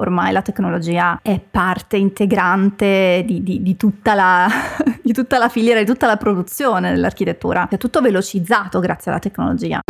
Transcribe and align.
ormai 0.00 0.32
la 0.32 0.42
tecnologia 0.42 1.20
è 1.22 1.38
parte 1.38 1.96
integrante 1.96 3.22
di, 3.26 3.42
di, 3.42 3.62
di, 3.62 3.76
tutta 3.76 4.14
la, 4.14 4.48
di 5.02 5.12
tutta 5.12 5.38
la 5.38 5.48
filiera, 5.48 5.78
di 5.80 5.86
tutta 5.86 6.06
la 6.06 6.16
produzione 6.16 6.90
dell'architettura. 6.90 7.68
È 7.68 7.76
tutto 7.76 8.00
velocizzato 8.00 8.80
grazie 8.80 9.10
alla 9.10 9.20
tecnologia. 9.20 9.80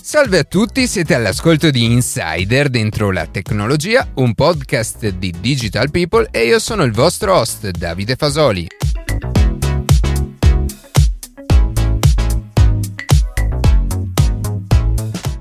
Salve 0.00 0.38
a 0.38 0.44
tutti, 0.44 0.86
siete 0.86 1.14
all'ascolto 1.14 1.70
di 1.70 1.84
Insider 1.84 2.68
dentro 2.68 3.10
la 3.10 3.26
tecnologia, 3.26 4.06
un 4.14 4.34
podcast 4.34 5.08
di 5.08 5.34
Digital 5.40 5.90
People 5.90 6.28
e 6.30 6.46
io 6.46 6.60
sono 6.60 6.84
il 6.84 6.92
vostro 6.92 7.34
host 7.36 7.70
Davide 7.70 8.14
Fasoli. 8.14 8.68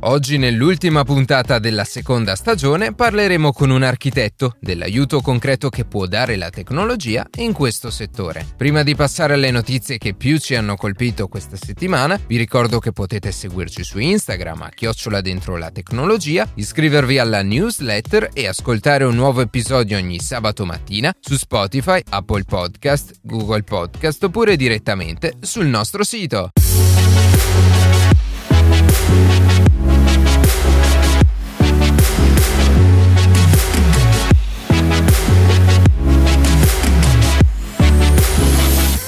Oggi 0.07 0.37
nell'ultima 0.37 1.03
puntata 1.03 1.57
della 1.57 1.83
seconda 1.83 2.35
stagione 2.35 2.93
parleremo 2.93 3.51
con 3.51 3.71
un 3.71 3.81
architetto 3.81 4.55
dell'aiuto 4.59 5.19
concreto 5.19 5.69
che 5.69 5.83
può 5.83 6.05
dare 6.05 6.36
la 6.36 6.51
tecnologia 6.51 7.25
in 7.37 7.54
questo 7.54 7.89
settore. 7.89 8.46
Prima 8.55 8.83
di 8.83 8.93
passare 8.93 9.33
alle 9.33 9.49
notizie 9.49 9.97
che 9.97 10.13
più 10.13 10.37
ci 10.37 10.54
hanno 10.54 10.75
colpito 10.75 11.27
questa 11.27 11.55
settimana, 11.55 12.19
vi 12.27 12.37
ricordo 12.37 12.77
che 12.77 12.91
potete 12.91 13.32
seguirci 13.32 13.83
su 13.83 13.97
Instagram 13.97 14.61
a 14.61 14.69
chiocciola 14.69 15.21
dentro 15.21 15.57
la 15.57 15.71
tecnologia, 15.71 16.47
iscrivervi 16.54 17.18
alla 17.18 17.41
newsletter 17.41 18.29
e 18.32 18.46
ascoltare 18.46 19.05
un 19.05 19.15
nuovo 19.15 19.41
episodio 19.41 19.97
ogni 19.97 20.19
sabato 20.19 20.65
mattina 20.65 21.11
su 21.19 21.35
Spotify, 21.35 21.99
Apple 22.10 22.43
Podcast, 22.43 23.21
Google 23.24 23.63
Podcast 23.63 24.24
oppure 24.24 24.55
direttamente 24.55 25.33
sul 25.41 25.65
nostro 25.65 26.04
sito. 26.04 26.51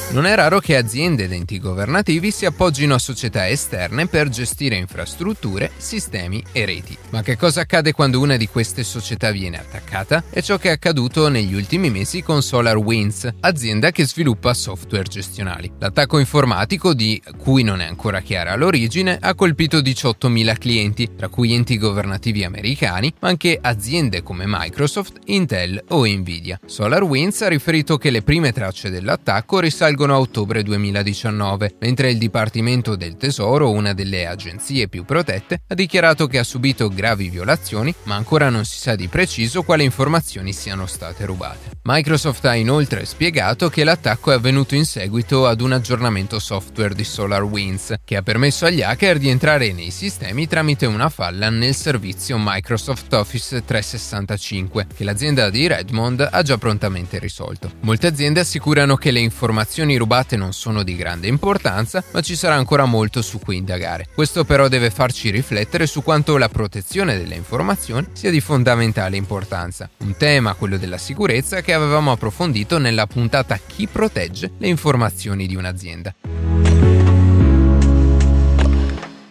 Non 0.09 0.25
è 0.25 0.36
raro 0.36 0.59
che 0.59 0.77
aziende 0.77 1.25
ed 1.25 1.33
enti 1.33 1.59
governativi 1.59 2.31
si 2.31 2.45
appoggino 2.45 2.95
a 2.95 2.97
società 2.97 3.50
esterne 3.50 4.08
per 4.08 4.30
gestire 4.30 4.75
infrastrutture, 4.75 5.69
sistemi 5.75 6.41
e 6.53 6.66
reti. 6.66 6.97
Ma 7.09 7.22
che 7.22 7.36
cosa 7.36 7.61
accade 7.61 7.91
quando 7.91 8.22
una 8.22 8.38
di 8.38 8.47
queste 8.47 8.83
società 8.83 9.31
viene 9.31 9.59
attaccata? 9.59 10.23
È 10.30 10.41
ciò 10.41 10.58
che 10.58 10.69
è 10.69 10.72
accaduto 10.72 11.28
negli 11.28 11.53
ultimi 11.53 11.89
mesi 11.89 12.23
con 12.23 12.41
SolarWinds, 12.41 13.33
azienda 13.41 13.91
che 13.91 14.05
sviluppa 14.05 14.53
software 14.53 15.03
gestionali. 15.03 15.69
L'attacco 15.78 16.19
informatico, 16.19 16.94
di 16.94 17.22
cui 17.38 17.63
non 17.63 17.81
è 17.81 17.85
ancora 17.85 18.22
chiara 18.22 18.55
l'origine, 18.55 19.17
ha 19.22 19.35
colpito 19.35 19.80
18.000 19.80 20.58
clienti, 20.58 21.09
tra 21.17 21.28
cui 21.28 21.53
enti 21.53 21.78
governativi 21.78 22.45
americani, 22.45 23.13
ma 23.19 23.28
anche 23.28 23.59
aziende 23.61 24.23
come 24.23 24.45
Microsoft, 24.47 25.19
Intel 25.25 25.83
o 25.89 26.08
Nvidia. 26.08 26.59
SolarWinds 26.66 27.41
ha 27.41 27.50
riferito 27.50 27.97
che 27.97 28.09
le 28.09 28.23
prime 28.23 28.53
tracce 28.53 28.89
dell'attacco 28.89 29.59
risalgono 29.59 29.95
a 30.13 30.19
ottobre 30.19 30.63
2019, 30.63 31.75
mentre 31.80 32.11
il 32.11 32.17
Dipartimento 32.17 32.95
del 32.95 33.17
Tesoro, 33.17 33.72
una 33.72 33.94
delle 33.94 34.27
agenzie 34.27 34.88
più 34.88 35.05
protette, 35.05 35.61
ha 35.67 35.75
dichiarato 35.75 36.27
che 36.27 36.39
ha 36.39 36.44
subito 36.44 36.89
gravi 36.89 37.30
violazioni, 37.30 37.94
ma 38.03 38.16
ancora 38.16 38.50
non 38.50 38.66
si 38.66 38.78
sa 38.78 38.95
di 38.95 39.08
preciso 39.08 39.63
quali 39.63 39.83
informazioni 39.83 40.53
siano 40.53 40.85
state 40.85 41.25
rubate. 41.25 41.75
Microsoft 41.83 42.44
ha 42.45 42.55
inoltre 42.55 43.05
spiegato 43.05 43.69
che 43.69 43.83
l'attacco 43.83 44.31
è 44.31 44.35
avvenuto 44.35 44.75
in 44.75 44.85
seguito 44.85 45.47
ad 45.47 45.61
un 45.61 45.72
aggiornamento 45.72 46.39
software 46.39 46.94
di 46.94 47.03
SolarWinds, 47.03 47.95
che 48.03 48.17
ha 48.17 48.22
permesso 48.22 48.66
agli 48.66 48.81
hacker 48.81 49.17
di 49.17 49.30
entrare 49.30 49.72
nei 49.72 49.91
sistemi 49.91 50.47
tramite 50.47 50.85
una 50.85 51.08
falla 51.09 51.50
nel 51.50 51.75
servizio 51.75 52.35
Microsoft 52.38 53.13
Office 53.13 53.63
365, 53.63 54.88
che 54.95 55.03
l'azienda 55.03 55.50
di 55.50 55.66
Redmond 55.67 56.28
ha 56.30 56.41
già 56.41 56.58
prontamente 56.58 57.19
risolto. 57.19 57.72
Molte 57.81 58.08
aziende 58.08 58.41
assicurano 58.41 58.95
che 58.95 59.11
le 59.11 59.19
informazioni 59.19 59.86
rubate 59.95 60.35
non 60.35 60.52
sono 60.52 60.83
di 60.83 60.95
grande 60.95 61.27
importanza, 61.27 62.03
ma 62.12 62.22
ci 62.22 62.35
sarà 62.35 62.56
ancora 62.56 62.85
molto 62.85 63.22
su 63.22 63.39
cui 63.39 63.56
indagare. 63.56 64.07
Questo 64.13 64.44
però 64.44 64.67
deve 64.67 64.89
farci 64.89 65.29
riflettere 65.29 65.88
su 65.88 66.03
quanto 66.03 66.38
la 66.38 66.50
protezione 66.50 67.17
delle 67.17 67.35
informazioni 67.35 68.07
sia 68.13 68.31
di 68.31 68.41
fondamentale 68.41 69.16
importanza. 69.16 69.89
Un 70.00 70.17
tema, 70.17 70.56
quello 70.56 70.78
della 70.78 70.97
sicurezza, 70.97 71.62
che 71.62 71.73
avevamo 71.73 72.12
approfondito 72.12 72.78
nella 72.78 73.07
puntata 73.07 73.57
Chi 73.66 73.88
protegge 73.88 74.51
le 74.57 74.67
informazioni 74.67 75.47
di 75.47 75.56
un'azienda. 75.56 76.37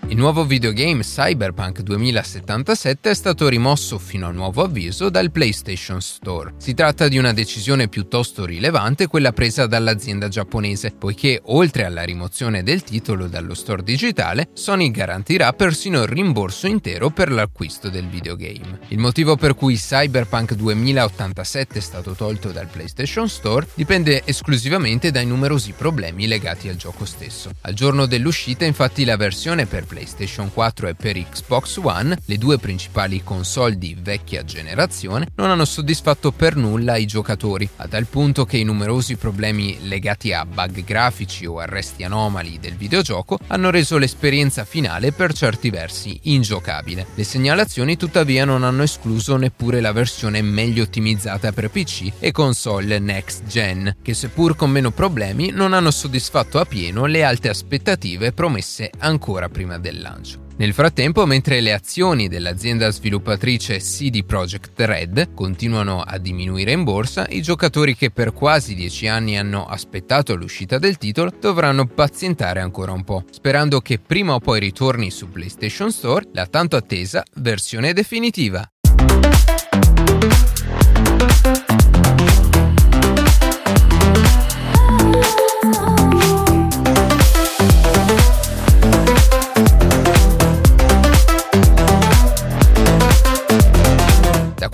Il 0.09 0.17
nuovo 0.19 0.45
videogame 0.45 1.03
Cyberpunk 1.03 1.81
2077 1.81 3.11
è 3.11 3.15
stato 3.15 3.49
rimosso 3.49 3.99
fino 3.99 4.29
a 4.29 4.31
nuovo 4.31 4.63
avviso 4.63 5.11
dal 5.11 5.33
PlayStation 5.33 6.01
Store. 6.01 6.55
Si 6.59 6.75
tratta 6.75 7.09
di 7.09 7.19
una 7.19 7.33
decisione 7.33 7.89
piuttosto 7.89 8.45
rilevante 8.45 9.09
quella 9.09 9.33
presa 9.33 9.67
dall'azienda 9.67 10.29
giapponese, 10.29 10.93
poiché 10.93 11.41
oltre 11.47 11.85
alla 11.85 12.05
rimozione 12.05 12.63
del 12.63 12.85
titolo 12.85 13.27
dallo 13.27 13.55
store 13.55 13.83
digitale, 13.83 14.51
Sony 14.53 14.93
garantirà 14.93 15.53
persino 15.53 16.03
il 16.03 16.09
rimborso 16.09 16.69
intero 16.69 17.11
per 17.11 17.33
l'acquisto 17.33 17.89
del 17.89 18.07
videogame. 18.07 18.79
Il 18.89 18.99
motivo 18.99 19.35
per 19.35 19.57
cui 19.57 19.75
Cyberpunk 19.75 20.55
2087 20.55 21.79
è 21.79 21.83
stato 21.83 22.13
tolto 22.13 22.53
dal 22.53 22.69
PlayStation 22.69 23.29
Store 23.29 23.67
dipende 23.75 24.23
esclusivamente 24.25 25.11
dai 25.11 25.27
numerosi 25.27 25.73
problemi 25.73 26.29
legati 26.29 26.69
al 26.69 26.77
gioco 26.77 27.05
stesso. 27.05 27.51
Al 27.63 27.75
giorno 27.75 28.07
dell'uscita 28.07 28.65
infatti 28.65 29.05
la 29.05 29.17
versione 29.17 29.67
per 29.67 29.79
PlayStation 29.79 29.95
PlayStation 29.97 30.53
4 30.53 30.89
e 30.89 30.95
per 30.95 31.17
Xbox 31.17 31.79
One, 31.83 32.19
le 32.27 32.37
due 32.37 32.59
principali 32.59 33.23
console 33.25 33.79
di 33.79 33.97
vecchia 33.99 34.45
generazione, 34.45 35.29
non 35.37 35.49
hanno 35.49 35.65
soddisfatto 35.65 36.33
per 36.33 36.55
nulla 36.55 36.97
i 36.97 37.07
giocatori, 37.07 37.67
a 37.77 37.89
tal 37.89 38.05
punto 38.05 38.45
che 38.45 38.59
i 38.59 38.63
numerosi 38.63 39.17
problemi 39.17 39.89
legati 39.89 40.35
a 40.35 40.45
bug 40.45 40.85
grafici 40.85 41.47
o 41.47 41.61
arresti 41.61 42.05
anomali 42.05 42.59
del 42.61 42.75
videogioco 42.75 43.39
hanno 43.47 43.71
reso 43.71 43.97
l'esperienza 43.97 44.67
finale 44.67 45.13
per 45.13 45.33
certi 45.33 45.71
versi 45.71 46.21
ingiocabile. 46.25 47.07
Le 47.15 47.25
segnalazioni 47.25 47.97
tuttavia 47.97 48.45
non 48.45 48.65
hanno 48.65 48.83
escluso 48.83 49.37
neppure 49.37 49.81
la 49.81 49.93
versione 49.93 50.43
meglio 50.43 50.83
ottimizzata 50.83 51.53
per 51.53 51.71
PC 51.71 52.13
e 52.19 52.33
console 52.33 52.99
next 52.99 53.47
gen, 53.47 53.97
che 54.03 54.13
seppur 54.13 54.57
con 54.57 54.71
meno 54.71 54.91
problemi 54.91 55.49
non 55.53 55.73
hanno 55.73 55.91
soddisfatto 55.91 56.59
a 56.59 56.67
pieno 56.67 57.07
le 57.07 57.25
alte 57.25 57.49
aspettative 57.49 58.33
promesse 58.33 58.91
ancora 58.99 59.49
prima 59.49 59.79
del 59.79 59.86
lancio. 59.93 60.45
Nel 60.59 60.73
frattempo, 60.73 61.27
mentre 61.27 61.61
le 61.61 61.75
azioni 61.75 62.29
dell'azienda 62.29 62.91
sviluppatrice 62.91 63.77
CD 63.77 64.25
Projekt 64.25 64.81
Red 64.81 65.35
continuano 65.35 66.01
a 66.01 66.17
diminuire 66.17 66.73
in 66.73 66.83
borsa, 66.83 67.27
i 67.29 67.43
giocatori 67.43 67.95
che 67.95 68.11
per 68.11 68.33
quasi 68.33 68.75
dieci 68.75 69.07
anni 69.07 69.37
hanno 69.37 69.67
aspettato 69.67 70.35
l'uscita 70.35 70.79
del 70.79 70.97
titolo 70.97 71.31
dovranno 71.39 71.87
pazientare 71.87 72.61
ancora 72.61 72.93
un 72.93 73.05
po', 73.05 73.25
sperando 73.31 73.81
che 73.81 73.99
prima 73.99 74.33
o 74.33 74.39
poi 74.39 74.61
ritorni 74.61 75.11
su 75.11 75.29
PlayStation 75.29 75.93
Store 75.93 76.27
la 76.33 76.47
tanto 76.47 76.77
attesa 76.77 77.23
versione 77.35 77.93
definitiva. 77.93 78.67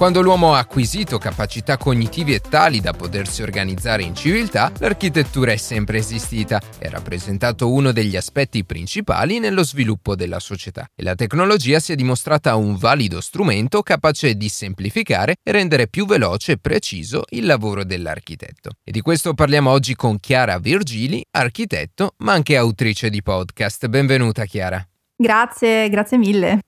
Quando 0.03 0.21
l'uomo 0.21 0.55
ha 0.55 0.59
acquisito 0.59 1.17
capacità 1.17 1.77
cognitive 1.77 2.41
tali 2.41 2.81
da 2.81 2.93
potersi 2.93 3.41
organizzare 3.41 4.03
in 4.03 4.17
civiltà, 4.17 4.73
l'architettura 4.81 5.53
è 5.53 5.57
sempre 5.57 5.99
esistita 5.99 6.61
e 6.81 6.89
ha 6.89 6.91
rappresentato 6.91 7.71
uno 7.71 7.93
degli 7.93 8.17
aspetti 8.17 8.65
principali 8.65 9.39
nello 9.39 9.63
sviluppo 9.63 10.17
della 10.17 10.41
società. 10.41 10.89
E 10.93 11.05
la 11.05 11.15
tecnologia 11.15 11.79
si 11.79 11.93
è 11.93 11.95
dimostrata 11.95 12.57
un 12.57 12.75
valido 12.75 13.21
strumento 13.21 13.81
capace 13.83 14.35
di 14.35 14.49
semplificare 14.49 15.37
e 15.41 15.53
rendere 15.53 15.87
più 15.87 16.05
veloce 16.05 16.51
e 16.51 16.59
preciso 16.59 17.23
il 17.29 17.47
lavoro 17.47 17.85
dell'architetto. 17.85 18.71
E 18.83 18.91
di 18.91 19.03
questo 19.03 19.35
parliamo 19.35 19.71
oggi 19.71 19.95
con 19.95 20.19
Chiara 20.19 20.59
Virgili, 20.59 21.25
architetto 21.31 22.15
ma 22.25 22.33
anche 22.33 22.57
autrice 22.57 23.09
di 23.09 23.23
podcast. 23.23 23.87
Benvenuta 23.87 24.47
Chiara. 24.47 24.85
Grazie, 25.15 25.89
grazie 25.89 26.19
mille. 26.19 26.59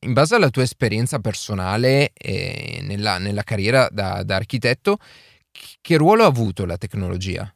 In 0.00 0.12
base 0.12 0.36
alla 0.36 0.50
tua 0.50 0.62
esperienza 0.62 1.18
personale 1.18 2.12
e 2.14 2.80
nella, 2.82 3.18
nella 3.18 3.42
carriera 3.42 3.88
da, 3.90 4.22
da 4.22 4.36
architetto, 4.36 4.98
che 5.80 5.96
ruolo 5.96 6.22
ha 6.22 6.26
avuto 6.26 6.64
la 6.64 6.76
tecnologia? 6.76 7.52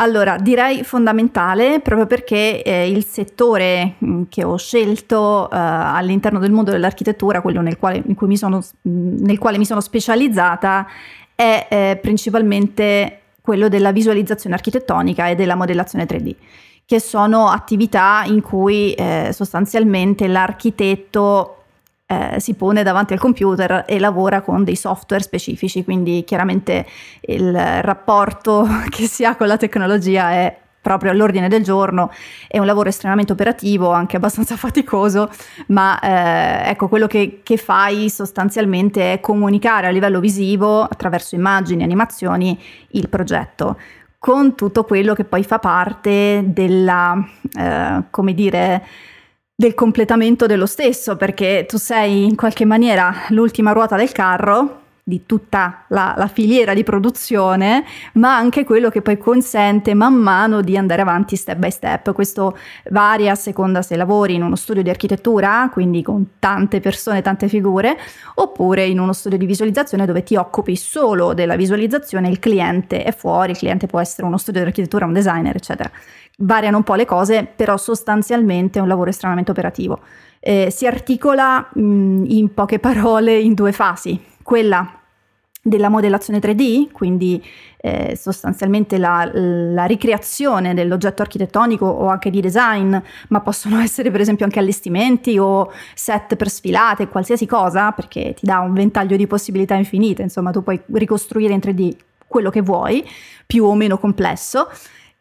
Allora, 0.00 0.38
direi 0.38 0.84
fondamentale 0.84 1.80
proprio 1.80 2.06
perché 2.06 2.62
eh, 2.62 2.88
il 2.88 3.04
settore 3.04 3.96
mm, 4.02 4.22
che 4.28 4.44
ho 4.44 4.56
scelto 4.56 5.50
eh, 5.50 5.56
all'interno 5.56 6.38
del 6.38 6.52
mondo 6.52 6.70
dell'architettura, 6.70 7.42
quello 7.42 7.60
nel 7.60 7.78
quale, 7.78 8.04
sono, 8.34 8.62
mm, 8.88 9.16
nel 9.24 9.38
quale 9.38 9.58
mi 9.58 9.66
sono 9.66 9.80
specializzata, 9.80 10.86
è 11.34 11.66
eh, 11.68 11.98
principalmente 12.00 13.22
quello 13.42 13.68
della 13.68 13.90
visualizzazione 13.90 14.54
architettonica 14.54 15.28
e 15.28 15.34
della 15.34 15.56
modellazione 15.56 16.06
3D, 16.06 16.34
che 16.86 17.00
sono 17.00 17.48
attività 17.48 18.22
in 18.24 18.40
cui 18.40 18.92
eh, 18.94 19.30
sostanzialmente 19.32 20.28
l'architetto 20.28 21.57
eh, 22.10 22.40
si 22.40 22.54
pone 22.54 22.82
davanti 22.82 23.12
al 23.12 23.18
computer 23.18 23.84
e 23.86 23.98
lavora 23.98 24.40
con 24.40 24.64
dei 24.64 24.76
software 24.76 25.22
specifici, 25.22 25.84
quindi 25.84 26.24
chiaramente 26.24 26.86
il 27.20 27.52
rapporto 27.82 28.66
che 28.88 29.06
si 29.06 29.26
ha 29.26 29.36
con 29.36 29.46
la 29.46 29.58
tecnologia 29.58 30.30
è 30.30 30.56
proprio 30.80 31.10
all'ordine 31.10 31.48
del 31.48 31.62
giorno, 31.62 32.10
è 32.46 32.58
un 32.58 32.64
lavoro 32.64 32.88
estremamente 32.88 33.32
operativo, 33.32 33.90
anche 33.90 34.16
abbastanza 34.16 34.56
faticoso, 34.58 35.28
ma 35.66 36.00
eh, 36.00 36.70
ecco 36.70 36.88
quello 36.88 37.06
che, 37.06 37.40
che, 37.42 37.58
fai 37.58 38.08
sostanzialmente 38.08 39.12
è 39.12 39.20
comunicare 39.20 39.86
a 39.86 39.90
livello 39.90 40.18
visivo 40.18 40.82
attraverso 40.84 41.34
immagini, 41.34 41.82
animazioni 41.82 42.58
il 42.92 43.10
progetto 43.10 43.76
con 44.18 44.54
tutto 44.56 44.84
quello 44.84 45.14
che 45.14 45.24
poi 45.24 45.44
fa 45.44 45.58
parte 45.58 46.42
della, 46.46 47.22
eh, 47.56 48.02
come 48.10 48.34
dire, 48.34 48.84
del 49.60 49.74
completamento 49.74 50.46
dello 50.46 50.66
stesso, 50.66 51.16
perché 51.16 51.66
tu 51.66 51.78
sei 51.78 52.22
in 52.22 52.36
qualche 52.36 52.64
maniera 52.64 53.12
l'ultima 53.30 53.72
ruota 53.72 53.96
del 53.96 54.12
carro 54.12 54.82
di 55.08 55.24
tutta 55.24 55.84
la, 55.88 56.14
la, 56.18 56.28
filiera 56.28 56.74
di 56.74 56.84
produzione, 56.84 57.82
ma 58.14 58.36
anche 58.36 58.64
quello 58.64 58.90
che 58.90 59.00
poi 59.00 59.16
consente 59.16 59.94
man 59.94 60.12
mano 60.12 60.60
di 60.60 60.76
andare 60.76 61.00
avanti 61.00 61.34
step 61.34 61.56
by 61.56 61.70
step. 61.70 62.12
Questo 62.12 62.58
varia 62.90 63.32
a 63.32 63.34
seconda 63.34 63.80
se 63.80 63.96
lavori 63.96 64.34
in 64.34 64.42
uno 64.42 64.54
studio 64.54 64.82
di 64.82 64.90
architettura, 64.90 65.70
quindi 65.72 66.02
con 66.02 66.32
tante 66.38 66.80
persone, 66.80 67.22
tante 67.22 67.48
figure, 67.48 67.96
oppure 68.34 68.84
in 68.84 69.00
uno 69.00 69.14
studio 69.14 69.38
di 69.38 69.46
visualizzazione 69.46 70.04
dove 70.04 70.22
ti 70.22 70.36
occupi 70.36 70.76
solo 70.76 71.32
della 71.32 71.56
visualizzazione, 71.56 72.28
il 72.28 72.38
cliente 72.38 73.02
è 73.02 73.14
fuori, 73.14 73.52
il 73.52 73.56
cliente 73.56 73.86
può 73.86 74.00
essere 74.00 74.26
uno 74.26 74.36
studio 74.36 74.60
di 74.60 74.66
architettura, 74.66 75.06
un 75.06 75.14
designer, 75.14 75.56
eccetera. 75.56 75.90
Variano 76.40 76.76
un 76.76 76.82
po' 76.82 76.96
le 76.96 77.06
cose, 77.06 77.50
però 77.56 77.78
sostanzialmente 77.78 78.78
è 78.78 78.82
un 78.82 78.88
lavoro 78.88 79.08
estremamente 79.08 79.52
operativo. 79.52 80.00
Eh, 80.38 80.68
si 80.70 80.86
articola 80.86 81.66
mh, 81.72 82.24
in 82.26 82.52
poche 82.52 82.78
parole 82.78 83.38
in 83.38 83.54
due 83.54 83.72
fasi. 83.72 84.22
Quella 84.42 84.97
della 85.62 85.88
modellazione 85.88 86.38
3D, 86.38 86.90
quindi 86.92 87.42
eh, 87.78 88.16
sostanzialmente 88.16 88.98
la, 88.98 89.28
la, 89.32 89.84
ricreazione 89.84 90.74
dell'oggetto 90.74 91.22
architettonico 91.22 91.86
o 91.86 92.06
anche 92.06 92.30
di 92.30 92.40
design, 92.40 92.96
ma 93.28 93.40
possono 93.40 93.78
essere 93.80 94.10
per 94.10 94.20
esempio 94.20 94.44
anche 94.44 94.58
allestimenti 94.58 95.38
o 95.38 95.70
set 95.94 96.36
per 96.36 96.48
sfilate, 96.48 97.08
qualsiasi 97.08 97.46
cosa, 97.46 97.92
perché 97.92 98.34
ti 98.34 98.46
dà 98.46 98.60
un 98.60 98.72
ventaglio 98.72 99.16
di 99.16 99.26
possibilità 99.26 99.74
infinite, 99.74 100.22
insomma 100.22 100.50
tu 100.50 100.62
puoi 100.62 100.80
ricostruire 100.92 101.52
in 101.52 101.60
3D 101.60 101.96
quello 102.26 102.50
che 102.50 102.60
vuoi, 102.60 103.04
più 103.46 103.64
o 103.64 103.74
meno 103.74 103.98
complesso. 103.98 104.68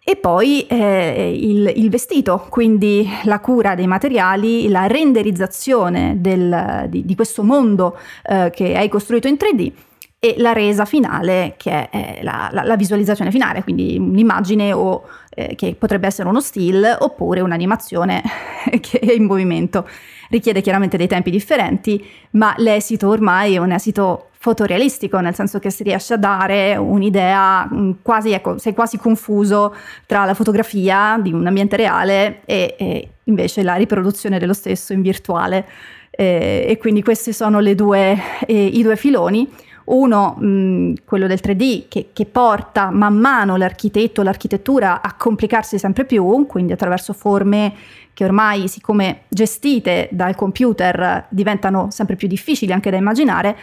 E 0.10 0.16
poi 0.16 0.66
eh, 0.68 1.38
il, 1.38 1.74
il, 1.76 1.90
vestito, 1.90 2.46
quindi 2.50 3.06
la 3.24 3.42
cura 3.42 3.76
dei 3.76 3.88
materiali, 3.88 4.70
la 4.70 4.88
renderizzazione 4.88 6.16
del, 6.22 6.86
di, 6.88 7.04
di, 7.04 7.14
questo 7.14 7.44
mondo 7.44 7.98
eh, 8.24 8.50
che 8.54 8.78
hai 8.78 8.88
costruito 8.88 9.28
in 9.28 9.36
3D 9.38 9.72
e 10.20 10.36
la 10.40 10.52
resa 10.52 10.86
finale 10.86 11.54
che 11.58 11.90
è 11.90 12.20
la, 12.24 12.50
la, 12.52 12.64
la 12.64 12.76
visualizzazione 12.76 13.30
finale, 13.30 13.62
quindi 13.62 13.98
un'immagine 14.00 14.74
o 14.74 15.04
eh, 15.30 15.54
che 15.56 15.76
potrebbe 15.78 16.08
essere 16.08 16.28
uno 16.28 16.42
still 16.42 16.98
oppure 17.00 17.42
un'animazione 17.42 18.24
che 18.82 19.00
è 19.00 19.12
in 19.12 19.26
movimento. 19.26 19.88
Richiede 20.30 20.62
chiaramente 20.62 20.98
dei 20.98 21.08
tempi 21.08 21.30
differenti, 21.30 22.04
ma 22.32 22.54
l'esito 22.58 23.08
ormai 23.08 23.54
è 23.54 23.58
un 23.60 23.72
esito 23.72 24.30
fotorealistico, 24.40 25.20
nel 25.20 25.36
senso 25.36 25.60
che 25.60 25.70
si 25.70 25.84
riesce 25.84 26.16
a 26.16 26.18
dare 26.18 26.76
un'idea 26.76 27.70
mm, 27.72 27.92
quasi, 28.02 28.32
ecco, 28.32 28.58
sei 28.58 28.74
quasi 28.74 28.98
confuso 28.98 29.76
tra 30.06 30.26
la 30.26 30.34
fotografia 30.34 31.20
di 31.22 31.32
un 31.32 31.46
ambiente 31.46 31.76
reale 31.76 32.42
e, 32.46 32.76
e 32.78 33.10
invece 33.26 33.62
la 33.62 33.76
riproduzione 33.76 34.40
dello 34.40 34.54
stesso 34.54 34.94
in 34.94 35.02
virtuale. 35.02 35.68
Eh, 36.10 36.66
e 36.68 36.78
quindi 36.78 37.04
questi 37.04 37.32
sono 37.32 37.62
due, 37.76 38.20
eh, 38.48 38.66
i 38.66 38.82
due 38.82 38.96
filoni 38.96 39.48
uno, 39.88 40.36
mh, 40.38 40.94
quello 41.06 41.28
del 41.28 41.40
3D, 41.42 41.86
che, 41.88 42.10
che, 42.14 42.26
porta 42.26 42.90
man 42.90 43.16
mano 43.16 43.56
l'architetto, 43.56 44.22
l'architettura 44.22 45.02
a 45.02 45.14
complicarsi 45.14 45.78
sempre 45.78 46.06
più, 46.06 46.46
quindi 46.48 46.74
attraverso 46.74 47.14
forme 47.14 47.74
che 48.14 48.24
ormai, 48.24 48.68
siccome 48.68 49.22
gestite 49.28 50.10
dal 50.12 50.36
computer, 50.36 51.26
diventano 51.30 51.88
sempre 51.92 52.16
più 52.16 52.28
difficili 52.28 52.72
anche 52.72 52.90
da 52.90 52.98
immaginare, 52.98 53.56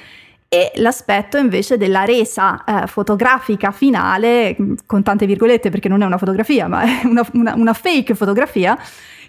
e 0.48 0.70
l'aspetto 0.76 1.36
invece 1.36 1.76
della 1.76 2.04
resa 2.04 2.62
eh, 2.64 2.86
fotografica 2.86 3.72
finale, 3.72 4.56
con 4.86 5.02
tante 5.02 5.26
virgolette 5.26 5.68
perché 5.68 5.88
non 5.88 6.00
è 6.02 6.06
una 6.06 6.18
fotografia, 6.18 6.68
ma 6.68 6.82
è 6.84 7.04
una, 7.04 7.26
una, 7.32 7.54
una 7.54 7.72
fake 7.72 8.14
fotografia, 8.14 8.78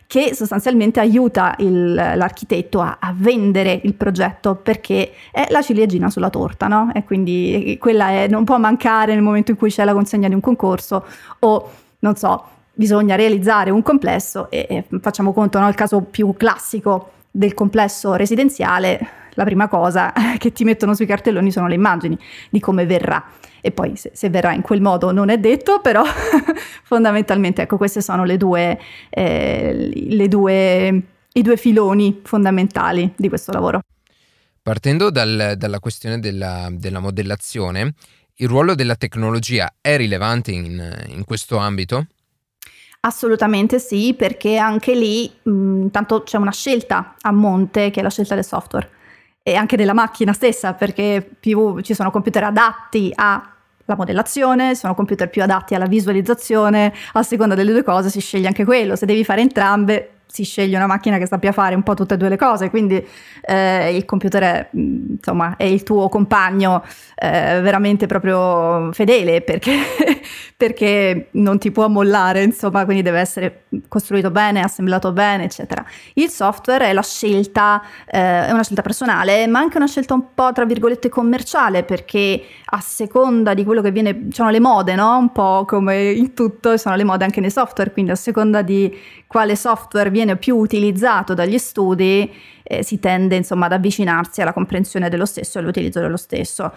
che 0.07 0.34
sostanzialmente 0.36 1.00
aiuta 1.00 1.56
il, 1.60 1.94
l'architetto 1.94 2.80
a, 2.81 2.98
a, 3.00 3.13
vendere 3.16 3.80
il 3.84 3.96
progetto 3.96 4.56
perché 4.56 5.12
è 5.31 5.48
la 5.50 5.62
ciliegina 5.62 6.10
sulla 6.10 6.30
torta, 6.30 6.68
no? 6.68 6.92
E 6.94 7.04
quindi 7.04 7.78
quella 7.80 8.10
è, 8.10 8.28
non 8.28 8.44
può 8.44 8.57
mancare 8.57 9.13
nel 9.13 9.24
momento 9.24 9.52
in 9.52 9.57
cui 9.57 9.69
c'è 9.69 9.84
la 9.84 9.94
consegna 9.94 10.28
di 10.28 10.34
un 10.34 10.42
concorso 10.42 11.06
o, 11.40 11.72
non 12.00 12.16
so, 12.16 12.44
bisogna 12.74 13.16
realizzare 13.16 13.72
un 13.72 13.81
complesso 13.81 14.50
e, 14.52 14.68
e 14.69 14.86
facciamo 15.00 15.34
conto, 15.34 15.60
no? 15.60 15.68
Il 15.68 15.75
caso 15.75 16.02
più 16.02 16.34
classico 16.38 17.12
del 17.31 17.54
complesso 17.54 18.13
residenziale, 18.13 19.25
la 19.36 19.44
prima 19.44 19.68
cosa 19.68 20.12
che 20.38 20.52
ti 20.52 20.64
mettono 20.64 20.94
sui 20.94 21.06
cartelloni 21.06 21.52
sono 21.52 21.68
le 21.68 21.76
immagini 21.76 22.18
di 22.50 22.60
come 22.60 22.86
verrà 22.86 23.24
e 23.66 23.72
poi 23.72 23.96
se, 23.96 24.12
se, 24.14 24.30
verrà 24.30 24.54
in 24.54 24.62
quel 24.62 24.80
modo 24.80 25.12
non 25.12 25.30
è 25.30 25.40
detto, 25.40 25.82
però 25.82 26.04
fondamentalmente 26.84 27.64
ecco 27.64 27.78
queste 27.78 28.00
sono 28.00 28.24
le 28.24 28.38
due, 28.38 28.80
eh, 29.10 29.92
le 29.92 30.28
due, 30.28 31.02
i 31.34 31.42
due 31.42 31.58
filoni 31.58 32.22
fondamentali 32.24 33.12
di 33.16 33.28
questo 33.28 33.52
lavoro. 33.52 33.80
Partendo 34.62 35.10
dal, 35.10 35.56
dalla 35.58 35.80
questione 35.80 36.20
della, 36.20 36.70
della, 36.72 37.00
modellazione, 37.00 37.94
il 38.36 38.48
ruolo 38.48 38.76
della 38.76 38.96
tecnologia 38.96 39.74
è 39.82 39.98
rilevante 39.98 40.52
in, 40.52 41.06
in 41.08 41.24
questo 41.24 41.58
ambito? 41.58 42.06
Assolutamente 43.00 43.80
sì, 43.80 44.14
perché 44.16 44.58
anche 44.58 44.94
lì 44.94 45.32
mh, 45.42 45.82
intanto 45.82 46.22
c'è 46.22 46.38
una 46.38 46.52
scelta 46.52 47.16
a 47.20 47.32
monte 47.32 47.90
che 47.90 48.00
è 48.00 48.04
la 48.04 48.12
scelta 48.12 48.36
del 48.36 48.46
software 48.46 48.90
e 49.47 49.53
anche 49.53 49.77
della 49.77 49.94
macchina 49.94 50.33
stessa, 50.33 50.74
perché 50.74 51.24
più 51.39 51.80
ci 51.81 51.94
sono 51.94 52.09
computer 52.09 52.45
adatti 52.45 53.12
a 53.13 53.47
la 53.88 53.95
modellazione, 53.95 54.74
sono 54.74 54.95
computer 54.95 55.30
più 55.30 55.44
adatti 55.44 55.75
alla 55.75 55.86
visualizzazione, 55.86 56.92
a 57.13 57.21
seconda 57.21 57.53
delle 57.53 57.71
due 57.71 57.83
cose 57.83 58.09
si 58.09 58.19
sceglie 58.19 58.47
anche 58.47 58.65
quello, 58.65 58.95
se 58.95 59.06
devi 59.06 59.24
fare 59.24 59.42
entrambe 59.42 60.09
si 60.25 60.44
sceglie 60.44 60.75
una 60.75 60.88
macchina 60.88 61.18
che 61.18 61.27
sappia 61.27 61.51
fare 61.51 61.75
un 61.75 61.83
po' 61.83 61.94
tutte 61.94 62.15
e 62.15 62.18
due 62.18 62.27
le 62.27 62.38
cose, 62.38 62.69
quindi 62.69 63.01
eh, 63.42 63.95
il 63.95 64.03
computer 64.03 64.44
è, 64.44 64.69
mm, 64.75 65.12
insomma, 65.12 65.56
è 65.56 65.63
il 65.63 65.83
tuo 65.83 66.09
compagno 66.09 66.83
eh, 67.15 67.62
veramente 67.62 68.06
proprio 68.06 68.91
fedele 68.91 69.41
perché, 69.41 69.77
perché, 70.55 71.29
non 71.32 71.58
ti 71.60 71.72
può 71.72 71.88
mollare, 71.88 72.44
insomma, 72.44 72.86
quindi 72.86 73.03
deve 73.03 73.20
essere 73.20 73.65
costruito 73.88 74.32
bene, 74.32 74.62
assemblato 74.62 75.12
bene, 75.12 75.46
eccetera. 75.46 75.84
Il 76.13 76.29
software 76.29 76.88
è 76.88 76.94
la 76.94 77.01
scelta, 77.01 77.82
eh, 78.05 78.48
è 78.48 78.51
una 78.51 78.63
scelta 78.63 78.82
personale, 78.82 79.48
ma 79.48 79.60
anche 79.60 79.77
una 79.77 79.88
scelta 79.88 80.13
un 80.13 80.34
po' 80.34 80.51
tra 80.53 80.65
virgolette 80.65 81.10
commerciale, 81.10 81.84
perché 81.84 82.44
a 82.65 82.79
seconda 82.79 83.53
di 83.53 83.63
quello 83.63 83.82
che 83.82 83.91
viene, 83.91 84.27
sono 84.32 84.50
le 84.50 84.60
mode, 84.60 84.96
no? 84.96 85.17
Un 85.17 85.32
po' 85.32 85.65
come 85.65 86.12
in 86.12 86.34
tutto, 86.34 86.77
sono 86.77 86.96
le 86.96 87.03
mode 87.03 87.24
anche 87.24 87.41
nei 87.41 87.51
software, 87.51 87.91
quindi 87.91 88.12
a 88.12 88.15
seconda 88.15 88.62
di 88.62 88.94
quale 89.27 89.55
software 89.55 90.10
viene 90.10 90.38
più 90.38 90.55
utilizzato 90.55 91.34
dagli 91.34 91.58
studi, 91.58 92.32
eh, 92.63 92.84
si 92.84 93.00
tende 93.00 93.36
insomma 93.36 93.67
ad 93.67 93.74
avvicinarsi 93.74 94.41
alla 94.41 94.53
comprensione 94.53 95.10
dello 95.10 95.25
stesso 95.25 95.58
e 95.58 95.62
all'utilizzo 95.62 96.00
dello 96.00 96.17
stesso. 96.17 96.72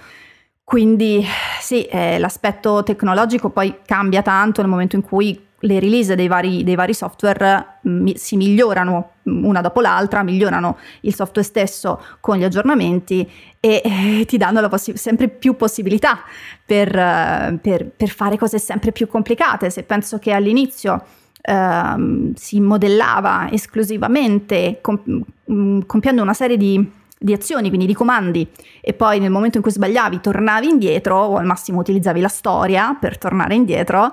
Quindi 0.69 1.25
sì, 1.63 1.85
eh, 1.85 2.19
l'aspetto 2.19 2.83
tecnologico 2.83 3.49
poi 3.49 3.79
cambia 3.87 4.21
tanto 4.21 4.61
nel 4.61 4.69
momento 4.69 4.97
in 4.97 5.03
cui 5.03 5.47
le 5.61 5.81
release 5.81 6.15
dei 6.15 6.29
vari, 6.29 6.63
dei 6.63 6.75
vari 6.75 6.93
software 6.93 7.79
mm, 7.89 8.03
mi, 8.03 8.19
si 8.19 8.37
migliorano 8.37 9.13
una 9.23 9.63
dopo 9.63 9.81
l'altra, 9.81 10.23
migliorano 10.23 10.77
il 11.01 11.15
software 11.15 11.49
stesso 11.49 12.05
con 12.21 12.37
gli 12.37 12.45
aggiornamenti 12.45 13.27
e 13.59 13.81
eh, 13.83 14.25
ti 14.27 14.37
danno 14.37 14.69
possi- 14.69 14.99
sempre 14.99 15.29
più 15.29 15.57
possibilità 15.57 16.19
per, 16.67 16.89
uh, 16.89 17.59
per, 17.63 17.87
per, 17.87 18.11
fare 18.11 18.37
cose 18.37 18.59
sempre 18.59 18.93
più 18.93 19.07
complicate. 19.07 19.71
Se 19.71 19.85
penso 19.85 20.19
che 20.19 20.33
all'inizio 20.33 21.03
uh, 21.45 22.33
si 22.35 22.61
modellava 22.61 23.51
esclusivamente 23.51 24.81
comp- 24.83 25.25
mm, 25.51 25.81
compiendo 25.87 26.21
una 26.21 26.35
serie 26.35 26.59
di 26.59 26.97
di 27.19 27.33
azioni, 27.33 27.69
quindi 27.69 27.87
di 27.87 27.95
comandi, 27.95 28.47
e 28.81 28.95
poi 28.95 29.19
nel 29.19 29.31
momento 29.31 29.57
in 29.57 29.63
cui 29.63 29.73
sbagliavi 29.73 30.21
tornavi 30.21 30.69
indietro 30.69 31.17
o 31.17 31.37
al 31.37 31.45
massimo 31.45 31.81
utilizzavi 31.81 32.21
la 32.21 32.29
storia 32.29 32.97
per 32.99 33.19
tornare 33.19 33.55
indietro, 33.55 34.13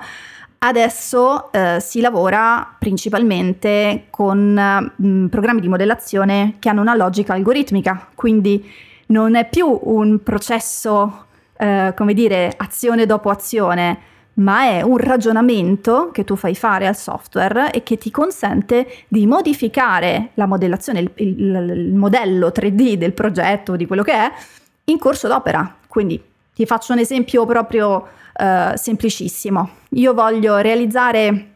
adesso 0.59 1.51
eh, 1.51 1.77
si 1.79 2.01
lavora 2.01 2.75
principalmente 2.79 4.07
con 4.09 4.53
mh, 4.95 5.07
mm, 5.07 5.25
programmi 5.27 5.61
di 5.61 5.67
modellazione 5.67 6.55
che 6.59 6.69
hanno 6.69 6.81
una 6.81 6.95
logica 6.95 7.33
algoritmica, 7.33 8.09
quindi 8.15 8.67
non 9.07 9.35
è 9.35 9.47
più 9.47 9.79
un 9.83 10.23
processo, 10.23 11.25
eh, 11.57 11.93
come 11.95 12.13
dire, 12.13 12.51
azione 12.57 13.05
dopo 13.05 13.29
azione, 13.29 13.99
ma 14.35 14.63
è 14.63 14.81
un 14.81 14.97
ragionamento 14.97 16.09
che 16.11 16.23
tu 16.23 16.35
fai 16.35 16.55
fare 16.55 16.87
al 16.87 16.95
software 16.95 17.71
e 17.71 17.83
che 17.83 17.97
ti 17.97 18.11
consente 18.11 18.87
di 19.07 19.25
modificare 19.27 20.31
la 20.33 20.45
modellazione, 20.45 20.99
il, 20.99 21.11
il, 21.15 21.73
il 21.75 21.93
modello 21.93 22.49
3D 22.49 22.93
del 22.93 23.13
progetto, 23.13 23.75
di 23.75 23.85
quello 23.85 24.03
che 24.03 24.13
è, 24.13 24.31
in 24.85 24.97
corso 24.97 25.27
d'opera. 25.27 25.77
Quindi 25.87 26.21
ti 26.53 26.65
faccio 26.65 26.93
un 26.93 26.99
esempio 26.99 27.45
proprio 27.45 28.07
eh, 28.35 28.73
semplicissimo. 28.75 29.69
Io 29.91 30.13
voglio 30.13 30.57
realizzare 30.57 31.47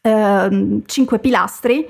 eh, 0.00 0.80
5 0.86 1.18
pilastri 1.18 1.88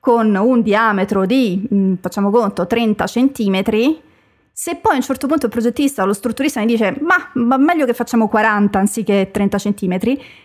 con 0.00 0.34
un 0.34 0.62
diametro 0.62 1.26
di, 1.26 1.68
mm, 1.72 1.94
facciamo 2.00 2.30
conto, 2.30 2.66
30 2.66 3.06
centimetri 3.06 4.00
se 4.60 4.74
poi 4.74 4.94
a 4.94 4.96
un 4.96 5.02
certo 5.02 5.28
punto 5.28 5.46
il 5.46 5.52
progettista 5.52 6.02
o 6.02 6.06
lo 6.06 6.12
strutturista 6.12 6.58
mi 6.58 6.66
dice 6.66 6.96
ma, 7.00 7.30
ma 7.34 7.56
meglio 7.58 7.86
che 7.86 7.94
facciamo 7.94 8.26
40 8.26 8.76
anziché 8.76 9.30
30 9.30 9.56
cm, 9.56 9.98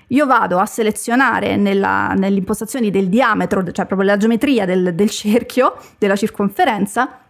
io 0.09 0.27
vado 0.27 0.59
a 0.59 0.67
selezionare 0.67 1.55
nella, 1.55 2.13
nelle 2.15 2.37
impostazioni 2.37 2.91
del 2.91 3.09
diametro, 3.09 3.63
cioè 3.71 3.87
proprio 3.87 4.07
la 4.07 4.17
geometria 4.17 4.67
del, 4.67 4.93
del 4.93 5.09
cerchio, 5.09 5.77
della 5.97 6.15
circonferenza, 6.15 7.21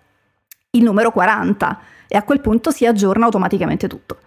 il 0.71 0.83
numero 0.83 1.13
40 1.13 1.79
e 2.05 2.17
a 2.17 2.23
quel 2.23 2.41
punto 2.41 2.69
si 2.69 2.85
aggiorna 2.85 3.23
automaticamente 3.23 3.87
tutto. 3.87 4.17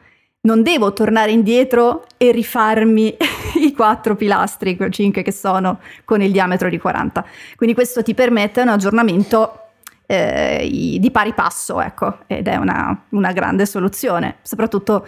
Non 0.40 0.62
devo 0.62 0.94
tornare 0.94 1.32
indietro 1.32 2.06
e 2.16 2.32
rifarmi 2.32 3.18
i 3.60 3.74
quattro 3.74 4.16
pilastri, 4.16 4.76
quei 4.76 4.90
5 4.90 5.20
che 5.20 5.32
sono 5.32 5.80
con 6.06 6.22
il 6.22 6.32
diametro 6.32 6.70
di 6.70 6.78
40. 6.78 7.22
Quindi 7.54 7.74
questo 7.74 8.02
ti 8.02 8.14
permette 8.14 8.62
un 8.62 8.68
aggiornamento 8.68 9.60
eh, 10.06 10.96
di 11.00 11.10
pari 11.10 11.34
passo, 11.34 11.80
ecco, 11.80 12.18
ed 12.26 12.46
è 12.46 12.56
una, 12.56 13.04
una, 13.10 13.32
grande 13.32 13.66
soluzione, 13.66 14.36
soprattutto 14.42 15.06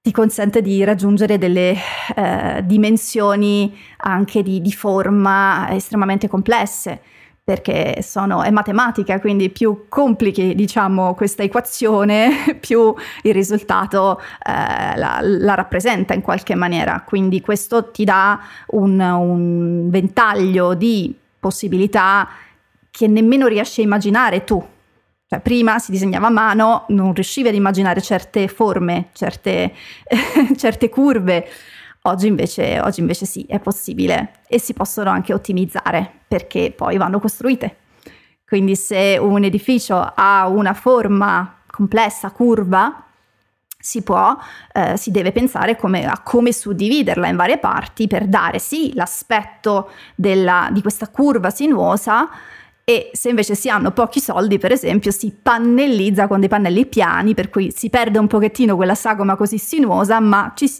ti 0.00 0.10
consente 0.12 0.60
di 0.60 0.82
raggiungere 0.84 1.38
delle 1.38 1.76
eh, 2.14 2.62
dimensioni 2.64 3.74
anche 3.98 4.42
di, 4.42 4.60
di, 4.60 4.72
forma 4.72 5.70
estremamente 5.70 6.28
complesse, 6.28 7.00
perché 7.42 8.00
sono, 8.02 8.42
è 8.42 8.50
matematica, 8.50 9.20
quindi 9.20 9.50
più 9.50 9.84
complichi 9.88 10.54
diciamo, 10.54 11.14
questa 11.14 11.42
equazione, 11.42 12.56
più 12.60 12.94
il 13.22 13.34
risultato 13.34 14.18
eh, 14.18 14.96
la, 14.96 15.18
la, 15.22 15.54
rappresenta 15.54 16.14
in 16.14 16.22
qualche 16.22 16.54
maniera. 16.54 17.02
Quindi 17.06 17.42
questo 17.42 17.90
ti 17.90 18.04
dà 18.04 18.40
un, 18.68 18.98
un 18.98 19.90
ventaglio 19.90 20.74
di 20.74 21.14
possibilità 21.38 22.28
che 22.96 23.08
nemmeno 23.08 23.48
riesci 23.48 23.80
a 23.80 23.84
immaginare 23.84 24.44
tu. 24.44 24.64
Cioè, 25.26 25.40
prima 25.40 25.80
si 25.80 25.90
disegnava 25.90 26.28
a 26.28 26.30
mano, 26.30 26.84
non 26.90 27.12
riuscivi 27.12 27.48
ad 27.48 27.54
immaginare 27.54 28.00
certe 28.00 28.46
forme, 28.46 29.08
certe, 29.14 29.74
certe 30.56 30.88
curve. 30.88 31.44
Oggi 32.02 32.28
invece, 32.28 32.78
oggi 32.80 33.00
invece 33.00 33.26
sì, 33.26 33.44
è 33.48 33.58
possibile 33.58 34.42
e 34.46 34.60
si 34.60 34.74
possono 34.74 35.10
anche 35.10 35.34
ottimizzare 35.34 36.20
perché 36.28 36.72
poi 36.76 36.96
vanno 36.96 37.18
costruite. 37.18 37.78
Quindi 38.46 38.76
se 38.76 39.18
un 39.20 39.42
edificio 39.42 40.12
ha 40.14 40.46
una 40.46 40.74
forma 40.74 41.62
complessa, 41.66 42.30
curva, 42.30 43.06
si 43.76 44.02
può, 44.02 44.36
eh, 44.72 44.96
si 44.96 45.10
deve 45.10 45.32
pensare 45.32 45.76
come, 45.76 46.06
a 46.06 46.20
come 46.22 46.52
suddividerla 46.52 47.26
in 47.26 47.34
varie 47.34 47.58
parti 47.58 48.06
per 48.06 48.28
dare 48.28 48.60
sì 48.60 48.94
l'aspetto 48.94 49.90
della, 50.14 50.68
di 50.70 50.80
questa 50.80 51.08
curva 51.08 51.50
sinuosa, 51.50 52.30
e 52.84 53.10
se 53.14 53.30
invece 53.30 53.54
si 53.54 53.70
hanno 53.70 53.92
pochi 53.92 54.20
soldi, 54.20 54.58
per 54.58 54.70
esempio, 54.70 55.10
si 55.10 55.34
pannellizza 55.40 56.26
con 56.26 56.40
dei 56.40 56.50
pannelli 56.50 56.84
piani, 56.84 57.32
per 57.32 57.48
cui 57.48 57.72
si 57.74 57.88
perde 57.88 58.18
un 58.18 58.26
pochettino 58.26 58.76
quella 58.76 58.94
sagoma 58.94 59.36
così 59.36 59.56
sinuosa, 59.56 60.20
ma 60.20 60.52
ci, 60.54 60.70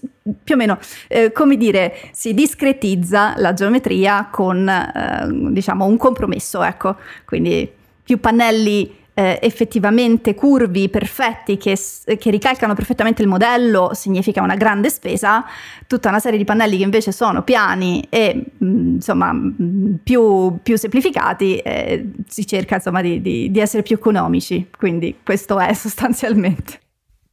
più 0.43 0.55
o 0.55 0.59
meno, 0.59 0.79
eh, 1.09 1.33
come 1.33 1.57
dire, 1.57 1.97
si 2.13 2.35
discretizza 2.35 3.33
la 3.39 3.55
geometria 3.55 4.29
con, 4.31 4.69
eh, 4.69 5.51
diciamo, 5.51 5.87
un 5.87 5.97
compromesso, 5.97 6.63
ecco. 6.63 6.97
Quindi 7.25 7.71
più 8.03 8.21
pannelli 8.21 9.04
eh, 9.15 9.39
effettivamente 9.41 10.35
curvi, 10.35 10.89
perfetti, 10.89 11.57
che, 11.57 11.79
che, 12.19 12.31
ricalcano 12.31 12.75
perfettamente 12.75 13.23
il 13.23 13.29
modello, 13.29 13.91
significa 13.95 14.43
una 14.43 14.57
grande 14.57 14.91
spesa, 14.91 15.45
tutta 15.87 16.09
una 16.09 16.19
serie 16.19 16.37
di 16.37 16.45
pannelli 16.45 16.77
che 16.79 16.83
invece 16.83 17.13
sono 17.13 17.43
piani 17.43 18.05
e 18.11 18.45
mm, 18.63 18.95
insomma 18.97 19.33
mm, 19.33 19.95
più, 20.03 20.59
più, 20.63 20.77
semplificati, 20.77 21.59
eh, 21.59 22.11
si 22.27 22.47
cerca 22.47 22.77
insomma 22.77 23.01
di, 23.01 23.23
di, 23.23 23.51
di 23.51 23.61
essere 23.61 23.83
più 23.83 23.97
economici, 23.97 24.69
quindi 24.77 25.19
questo 25.23 25.59
è 25.59 25.73
sostanzialmente. 25.75 26.83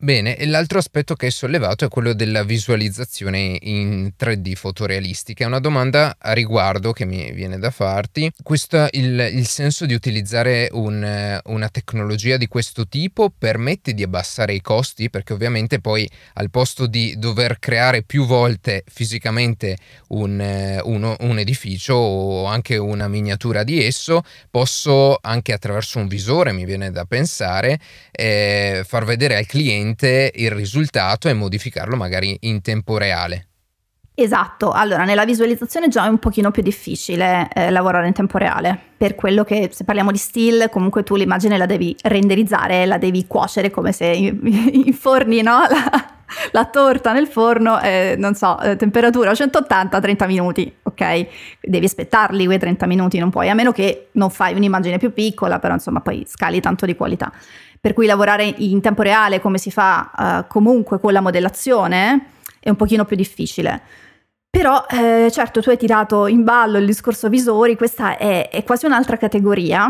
Bene, 0.03 0.35
e 0.35 0.47
l'altro 0.47 0.79
aspetto 0.79 1.13
che 1.13 1.27
hai 1.27 1.31
sollevato 1.31 1.85
è 1.85 1.87
quello 1.87 2.13
della 2.13 2.43
visualizzazione 2.43 3.59
in 3.61 4.11
3D 4.19 4.55
fotorealistica. 4.55 5.43
È 5.43 5.47
una 5.47 5.59
domanda 5.59 6.15
a 6.17 6.31
riguardo 6.31 6.91
che 6.91 7.05
mi 7.05 7.31
viene 7.33 7.59
da 7.59 7.69
farti. 7.69 8.31
Questo, 8.41 8.87
il, 8.93 9.29
il 9.31 9.45
senso 9.45 9.85
di 9.85 9.93
utilizzare 9.93 10.69
un, 10.71 11.39
una 11.43 11.69
tecnologia 11.69 12.37
di 12.37 12.47
questo 12.47 12.87
tipo 12.87 13.29
permette 13.29 13.93
di 13.93 14.01
abbassare 14.01 14.55
i 14.55 14.61
costi? 14.61 15.11
Perché 15.11 15.33
ovviamente 15.33 15.79
poi 15.79 16.09
al 16.33 16.49
posto 16.49 16.87
di 16.87 17.13
dover 17.19 17.59
creare 17.59 18.01
più 18.01 18.25
volte 18.25 18.83
fisicamente 18.87 19.77
un, 20.07 20.81
uno, 20.83 21.15
un 21.19 21.37
edificio 21.37 21.93
o 21.93 22.45
anche 22.45 22.75
una 22.75 23.07
miniatura 23.07 23.61
di 23.61 23.85
esso, 23.85 24.23
posso 24.49 25.19
anche 25.21 25.53
attraverso 25.53 25.99
un 25.99 26.07
visore, 26.07 26.53
mi 26.53 26.65
viene 26.65 26.89
da 26.89 27.05
pensare, 27.05 27.79
eh, 28.09 28.83
far 28.83 29.05
vedere 29.05 29.35
al 29.35 29.45
cliente 29.45 29.89
direttamente 29.91 30.31
il 30.35 30.51
risultato 30.51 31.27
e 31.27 31.33
modificarlo 31.33 31.95
magari 31.95 32.37
in 32.41 32.61
tempo 32.61 32.97
reale. 32.97 33.47
Esatto, 34.13 34.71
allora 34.71 35.03
nella 35.03 35.25
visualizzazione 35.25 35.87
già 35.87 36.05
è 36.05 36.09
un 36.09 36.19
pochino 36.19 36.51
più 36.51 36.61
difficile 36.61 37.47
eh, 37.53 37.71
lavorare 37.71 38.07
in 38.07 38.13
tempo 38.13 38.37
reale, 38.37 38.77
per 38.97 39.15
quello 39.15 39.43
che 39.43 39.69
se 39.71 39.83
parliamo 39.83 40.11
di 40.11 40.17
still 40.17 40.69
comunque 40.69 41.01
tu 41.03 41.15
l'immagine 41.15 41.57
la 41.57 41.65
devi 41.65 41.95
renderizzare, 42.03 42.85
la 42.85 42.97
devi 42.97 43.25
cuocere 43.25 43.71
come 43.71 43.93
se 43.93 44.05
inforni 44.05 45.41
no? 45.41 45.61
la, 45.67 46.13
la, 46.51 46.65
torta 46.65 47.13
nel 47.13 47.25
forno, 47.27 47.79
eh, 47.79 48.15
non 48.17 48.35
so, 48.35 48.59
eh, 48.59 48.75
temperatura 48.75 49.31
180-30 49.31 50.27
minuti, 50.27 50.71
ok? 50.83 51.27
Devi 51.61 51.85
aspettarli 51.85 52.45
quei 52.45 52.59
30 52.59 52.85
minuti, 52.85 53.17
non 53.17 53.31
puoi, 53.31 53.49
a 53.49 53.55
meno 53.55 53.71
che 53.71 54.09
non 54.13 54.29
fai 54.29 54.53
un'immagine 54.53 54.97
più 54.97 55.13
piccola, 55.13 55.57
però 55.57 55.73
insomma 55.73 56.01
poi 56.01 56.25
scali 56.27 56.59
tanto 56.59 56.85
di 56.85 56.95
qualità 56.95 57.31
per 57.81 57.93
cui 57.93 58.05
lavorare 58.05 58.45
in 58.45 58.79
tempo 58.79 59.01
reale 59.01 59.41
come 59.41 59.57
si 59.57 59.71
fa 59.71 60.11
uh, 60.15 60.47
comunque 60.47 60.99
con 60.99 61.11
la 61.11 61.19
modellazione 61.19 62.27
è 62.59 62.69
un 62.69 62.75
pochino 62.75 63.05
più 63.05 63.15
difficile. 63.15 63.81
Però 64.51 64.85
eh, 64.89 65.29
certo 65.31 65.61
tu 65.61 65.69
hai 65.69 65.77
tirato 65.77 66.27
in 66.27 66.43
ballo 66.43 66.77
il 66.77 66.85
discorso 66.85 67.27
visori, 67.29 67.75
questa 67.75 68.17
è, 68.17 68.49
è 68.49 68.63
quasi 68.63 68.85
un'altra 68.85 69.17
categoria 69.17 69.89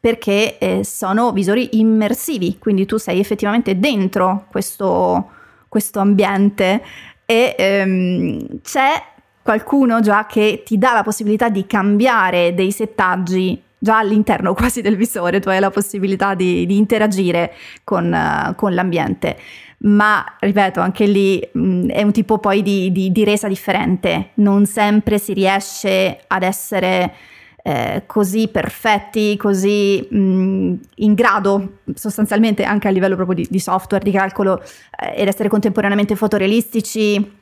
perché 0.00 0.58
eh, 0.58 0.80
sono 0.82 1.30
visori 1.32 1.78
immersivi, 1.78 2.58
quindi 2.58 2.86
tu 2.86 2.96
sei 2.96 3.20
effettivamente 3.20 3.78
dentro 3.78 4.46
questo, 4.50 5.30
questo 5.68 6.00
ambiente 6.00 6.82
e 7.24 7.54
ehm, 7.56 8.60
c'è 8.62 9.02
qualcuno 9.42 10.00
già 10.00 10.26
che 10.26 10.62
ti 10.64 10.78
dà 10.78 10.92
la 10.92 11.02
possibilità 11.02 11.48
di 11.50 11.66
cambiare 11.66 12.54
dei 12.54 12.72
settaggi 12.72 13.62
già 13.78 13.98
all'interno 13.98 14.54
quasi 14.54 14.80
del 14.80 14.96
visore 14.96 15.40
tu 15.40 15.48
hai 15.48 15.60
la 15.60 15.70
possibilità 15.70 16.34
di, 16.34 16.66
di 16.66 16.76
interagire 16.76 17.52
con, 17.84 18.12
uh, 18.12 18.54
con, 18.54 18.74
l'ambiente. 18.74 19.36
Ma 19.80 20.24
ripeto, 20.40 20.80
anche 20.80 21.06
lì 21.06 21.40
mh, 21.52 21.60
mm, 21.60 21.88
è 21.90 22.02
un 22.02 22.12
tipo 22.12 22.38
poi 22.38 22.62
di, 22.62 22.90
di, 22.90 23.12
di, 23.12 23.24
resa 23.24 23.46
differente. 23.48 24.30
Non 24.34 24.66
sempre 24.66 25.18
si 25.18 25.32
riesce 25.32 26.20
ad 26.26 26.42
essere 26.42 27.14
eh, 27.62 28.02
così 28.06 28.48
perfetti, 28.48 29.36
così 29.36 30.06
mh, 30.10 30.18
mm, 30.18 30.74
in 30.96 31.14
grado 31.14 31.78
sostanzialmente 31.94 32.64
anche 32.64 32.88
a 32.88 32.90
livello 32.90 33.14
proprio 33.14 33.44
di, 33.48 33.58
software, 33.60 34.02
di 34.02 34.10
calcolo 34.10 34.60
eh, 34.60 35.14
ed 35.20 35.28
essere 35.28 35.48
contemporaneamente 35.48 36.16
fotorealistici 36.16 37.36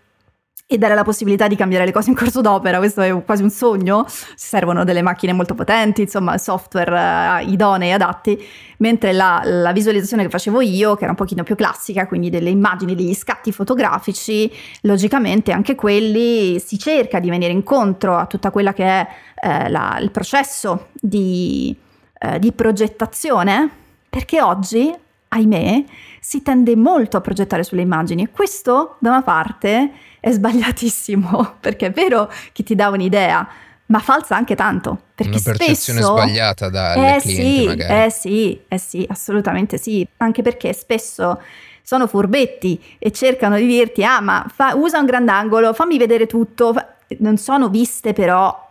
e 0.68 0.78
dare 0.78 0.96
la 0.96 1.04
possibilità 1.04 1.46
di 1.46 1.54
cambiare 1.54 1.84
le 1.84 1.92
cose 1.92 2.10
in 2.10 2.16
corso 2.16 2.40
d'opera, 2.40 2.78
questo 2.78 3.00
è 3.00 3.24
quasi 3.24 3.44
un 3.44 3.50
sogno, 3.50 4.04
servono 4.34 4.82
delle 4.82 5.00
macchine 5.00 5.32
molto 5.32 5.54
potenti, 5.54 6.02
insomma 6.02 6.36
software 6.38 7.44
uh, 7.44 7.48
idonei, 7.48 7.92
adatti, 7.92 8.36
mentre 8.78 9.12
la, 9.12 9.42
la, 9.44 9.70
visualizzazione 9.70 10.24
che 10.24 10.28
facevo 10.28 10.60
io, 10.60 10.96
che 10.96 11.02
era 11.02 11.12
un 11.12 11.16
pochino 11.16 11.44
più 11.44 11.54
classica, 11.54 12.08
quindi 12.08 12.30
delle 12.30 12.50
immagini, 12.50 12.96
degli 12.96 13.14
scatti 13.14 13.52
fotografici, 13.52 14.52
logicamente 14.82 15.52
anche 15.52 15.76
quelli 15.76 16.58
si 16.58 16.78
cerca 16.80 17.20
di 17.20 17.30
venire 17.30 17.52
incontro 17.52 18.16
a 18.16 18.26
tutta 18.26 18.50
quella 18.50 18.72
che 18.72 18.84
è 18.84 19.08
eh, 19.40 19.68
la, 19.68 19.98
il 20.00 20.10
processo 20.10 20.88
di, 20.92 21.76
eh, 22.18 22.40
di 22.40 22.50
progettazione, 22.50 23.70
perché 24.10 24.42
oggi, 24.42 24.92
ahimè, 25.36 25.84
si 26.20 26.42
tende 26.42 26.74
molto 26.76 27.16
a 27.16 27.20
progettare 27.20 27.62
sulle 27.62 27.82
immagini 27.82 28.24
e 28.24 28.30
questo 28.30 28.96
da 28.98 29.10
una 29.10 29.22
parte 29.22 29.92
è 30.20 30.30
sbagliatissimo, 30.30 31.56
perché 31.60 31.86
è 31.86 31.90
vero 31.92 32.30
che 32.52 32.62
ti 32.62 32.74
dà 32.74 32.88
un'idea, 32.88 33.46
ma 33.86 33.98
falsa 34.00 34.36
anche 34.36 34.54
tanto. 34.54 34.98
Perché 35.14 35.32
Una 35.32 35.56
percezione 35.56 36.00
spesso, 36.00 36.16
sbagliata 36.16 36.68
dalle 36.68 37.16
eh 37.16 37.20
clienti 37.20 37.58
sì, 37.60 37.66
magari. 37.66 38.04
Eh 38.04 38.10
sì, 38.10 38.60
eh 38.66 38.78
sì, 38.78 39.06
assolutamente 39.08 39.78
sì, 39.78 40.06
anche 40.18 40.42
perché 40.42 40.72
spesso 40.72 41.40
sono 41.82 42.08
furbetti 42.08 42.82
e 42.98 43.12
cercano 43.12 43.56
di 43.56 43.66
dirti 43.66 44.02
ah 44.02 44.20
ma 44.20 44.44
fa, 44.52 44.74
usa 44.74 44.98
un 44.98 45.06
grandangolo, 45.06 45.72
fammi 45.72 45.96
vedere 45.98 46.26
tutto, 46.26 46.74
non 47.18 47.36
sono 47.36 47.68
viste 47.68 48.12
però 48.12 48.64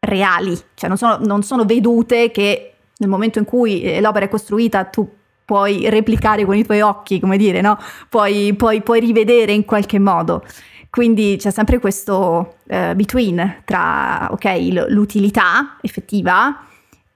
reali, 0.00 0.58
cioè 0.74 0.88
non 0.88 0.96
sono, 0.96 1.18
non 1.20 1.42
sono 1.42 1.66
vedute 1.66 2.30
che 2.30 2.72
nel 2.96 3.10
momento 3.10 3.38
in 3.38 3.44
cui 3.44 4.00
l'opera 4.00 4.24
è 4.24 4.28
costruita 4.28 4.84
tu 4.84 5.06
puoi 5.44 5.88
replicare 5.90 6.44
con 6.44 6.56
i 6.56 6.64
tuoi 6.64 6.80
occhi, 6.80 7.20
come 7.20 7.36
dire, 7.36 7.60
no? 7.60 7.78
Puoi, 8.08 8.54
puoi, 8.54 8.82
puoi 8.82 9.00
rivedere 9.00 9.52
in 9.52 9.64
qualche 9.64 9.98
modo. 9.98 10.44
Quindi 10.90 11.36
c'è 11.38 11.50
sempre 11.50 11.80
questo 11.80 12.56
uh, 12.62 12.94
between 12.94 13.62
tra, 13.64 14.28
ok, 14.30 14.86
l'utilità 14.88 15.76
effettiva 15.80 16.66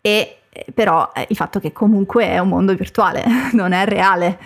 e 0.01 0.39
eh, 0.51 0.67
però 0.73 1.11
eh, 1.15 1.27
il 1.29 1.37
fatto 1.37 1.61
che 1.61 1.73
comunque 1.73 2.27
è 2.27 2.39
un 2.39 2.49
mondo 2.49 2.75
virtuale, 2.75 3.25
non 3.53 3.73
è 3.73 3.85
reale. 3.85 4.39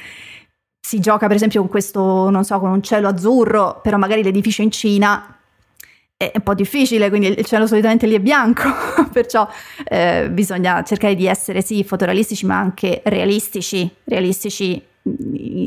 Si 0.79 1.01
gioca 1.01 1.27
per 1.27 1.37
esempio 1.37 1.61
con 1.61 1.71
questo, 1.71 2.29
non 2.29 2.45
so, 2.45 2.59
con 2.59 2.71
un 2.71 2.83
cielo 2.83 3.09
azzurro, 3.09 3.81
però 3.83 3.97
magari 3.97 4.23
l'edificio 4.23 4.63
in 4.63 4.71
Cina 4.71 5.39
è 6.31 6.37
un 6.37 6.43
po' 6.43 6.55
difficile, 6.55 7.09
quindi 7.09 7.29
il 7.29 7.45
cielo 7.45 7.67
solitamente 7.67 8.07
lì 8.07 8.15
è 8.15 8.21
bianco, 8.21 8.69
perciò 9.13 9.49
eh, 9.85 10.29
bisogna 10.31 10.83
cercare 10.83 11.15
di 11.15 11.27
essere 11.27 11.63
sì 11.63 11.83
fotorealistici 11.85 12.47
ma 12.47 12.59
anche 12.59 13.01
realistici, 13.05 13.91
realistici 14.05 14.81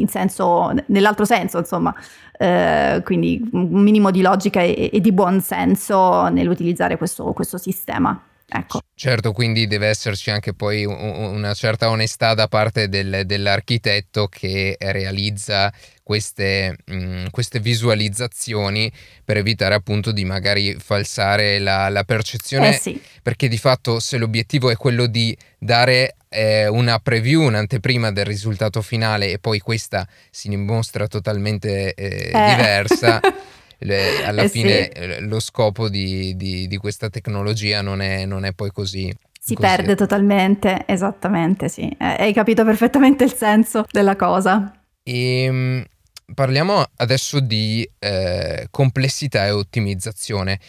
senso, 0.07 0.71
nell'altro 0.87 1.25
senso 1.25 1.57
insomma, 1.57 1.93
eh, 2.37 3.01
quindi 3.03 3.47
un 3.51 3.81
minimo 3.81 4.11
di 4.11 4.21
logica 4.21 4.61
e, 4.61 4.89
e 4.93 5.01
di 5.01 5.11
buon 5.11 5.41
senso 5.41 6.29
nell'utilizzare 6.29 6.97
questo, 6.97 7.33
questo 7.33 7.57
sistema. 7.57 8.19
Ecco. 8.47 8.81
Certo, 8.93 9.31
quindi 9.31 9.65
deve 9.65 9.87
esserci 9.87 10.29
anche 10.29 10.53
poi 10.53 10.85
una 10.85 11.53
certa 11.53 11.89
onestà 11.89 12.35
da 12.35 12.47
parte 12.47 12.87
del, 12.87 13.23
dell'architetto 13.25 14.27
che 14.27 14.75
realizza 14.79 15.73
queste, 16.03 16.77
mh, 16.85 16.95
mm, 16.95 17.25
queste, 17.31 17.59
visualizzazioni 17.59 18.91
per 19.23 19.37
evitare 19.37 19.73
appunto 19.73 20.11
di 20.11 20.23
magari 20.23 20.75
falsare 20.77 21.57
la, 21.57 21.89
la 21.89 22.03
percezione, 22.03 22.75
eh 22.75 22.79
sì. 22.79 23.01
perché 23.23 23.47
di 23.47 23.57
fatto 23.57 23.99
se 23.99 24.17
l'obiettivo 24.17 24.69
è 24.69 24.75
quello 24.75 25.07
di 25.07 25.35
dare 25.57 26.15
eh, 26.29 26.67
una 26.67 26.99
preview, 26.99 27.41
un'anteprima 27.41 28.11
del 28.11 28.25
risultato 28.25 28.81
finale 28.83 29.31
e 29.31 29.39
poi 29.39 29.59
questa 29.59 30.07
si 30.29 30.49
dimostra 30.49 31.07
totalmente 31.07 31.95
eh, 31.95 32.31
eh. 32.31 32.55
diversa. 32.55 33.19
le, 33.79 34.23
alla 34.23 34.43
eh 34.43 34.49
fine 34.49 34.91
sì. 34.93 34.99
Eh, 34.99 35.19
lo 35.21 35.39
scopo 35.39 35.89
di, 35.89 36.35
di, 36.35 36.67
di, 36.67 36.77
questa 36.77 37.09
tecnologia 37.09 37.81
non 37.81 38.01
è, 38.01 38.25
non 38.25 38.45
è 38.45 38.53
poi 38.53 38.71
così. 38.71 39.13
Si 39.39 39.53
così. 39.53 39.67
perde 39.67 39.95
totalmente, 39.95 40.83
esattamente, 40.87 41.69
sì. 41.69 41.83
Eh, 41.99 42.15
hai 42.19 42.33
capito 42.33 42.63
perfettamente 42.63 43.23
il 43.23 43.33
senso 43.33 43.85
della 43.91 44.15
cosa. 44.15 44.73
E, 45.03 45.43
ehm, 45.43 45.85
parliamo 46.33 46.83
adesso 46.97 47.39
di 47.39 47.87
eh, 47.99 48.67
complessità 48.71 49.45
e 49.45 49.51
ottimizzazione. 49.51 50.59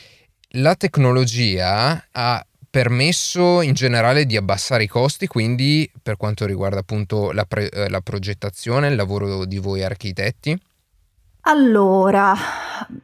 La 0.51 0.75
tecnologia 0.75 2.07
ha 2.11 2.47
permesso 2.69 3.63
in 3.63 3.73
generale 3.73 4.27
di 4.27 4.37
abbassare 4.37 4.83
i 4.83 4.87
costi, 4.87 5.27
quindi 5.27 5.91
per 6.03 6.19
quanto 6.19 6.45
riguarda 6.45 6.81
appunto 6.81 7.33
la, 7.33 7.47
pre- 7.47 7.71
eh, 7.71 7.89
la 7.89 8.03
progettazione, 8.03 8.89
il 8.89 8.97
lavoro 8.97 9.47
di 9.47 9.57
voi 9.57 9.83
architetti? 9.83 10.59
Allora, 11.49 12.35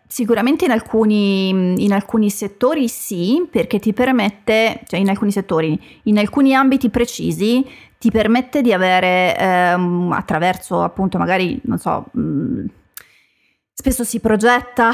sicuramente 0.08 0.64
in 0.64 0.72
alcuni, 0.72 1.48
in 1.50 1.92
alcuni, 1.92 2.28
settori 2.28 2.88
sì, 2.88 3.46
perché 3.48 3.78
ti 3.78 3.92
permette, 3.92 4.80
cioè 4.86 4.98
in 4.98 5.08
alcuni 5.08 5.30
settori, 5.30 5.80
in 6.04 6.18
alcuni 6.18 6.52
ambiti 6.52 6.90
precisi, 6.90 7.64
ti 7.98 8.10
permette 8.10 8.60
di 8.60 8.72
avere 8.72 9.36
ehm, 9.38 10.10
attraverso 10.12 10.82
appunto 10.82 11.18
magari, 11.18 11.60
non 11.64 11.78
so, 11.78 12.06
mh, 12.10 12.20
mm, 12.20 12.64
spesso 13.72 14.02
si 14.02 14.18
progetta 14.18 14.90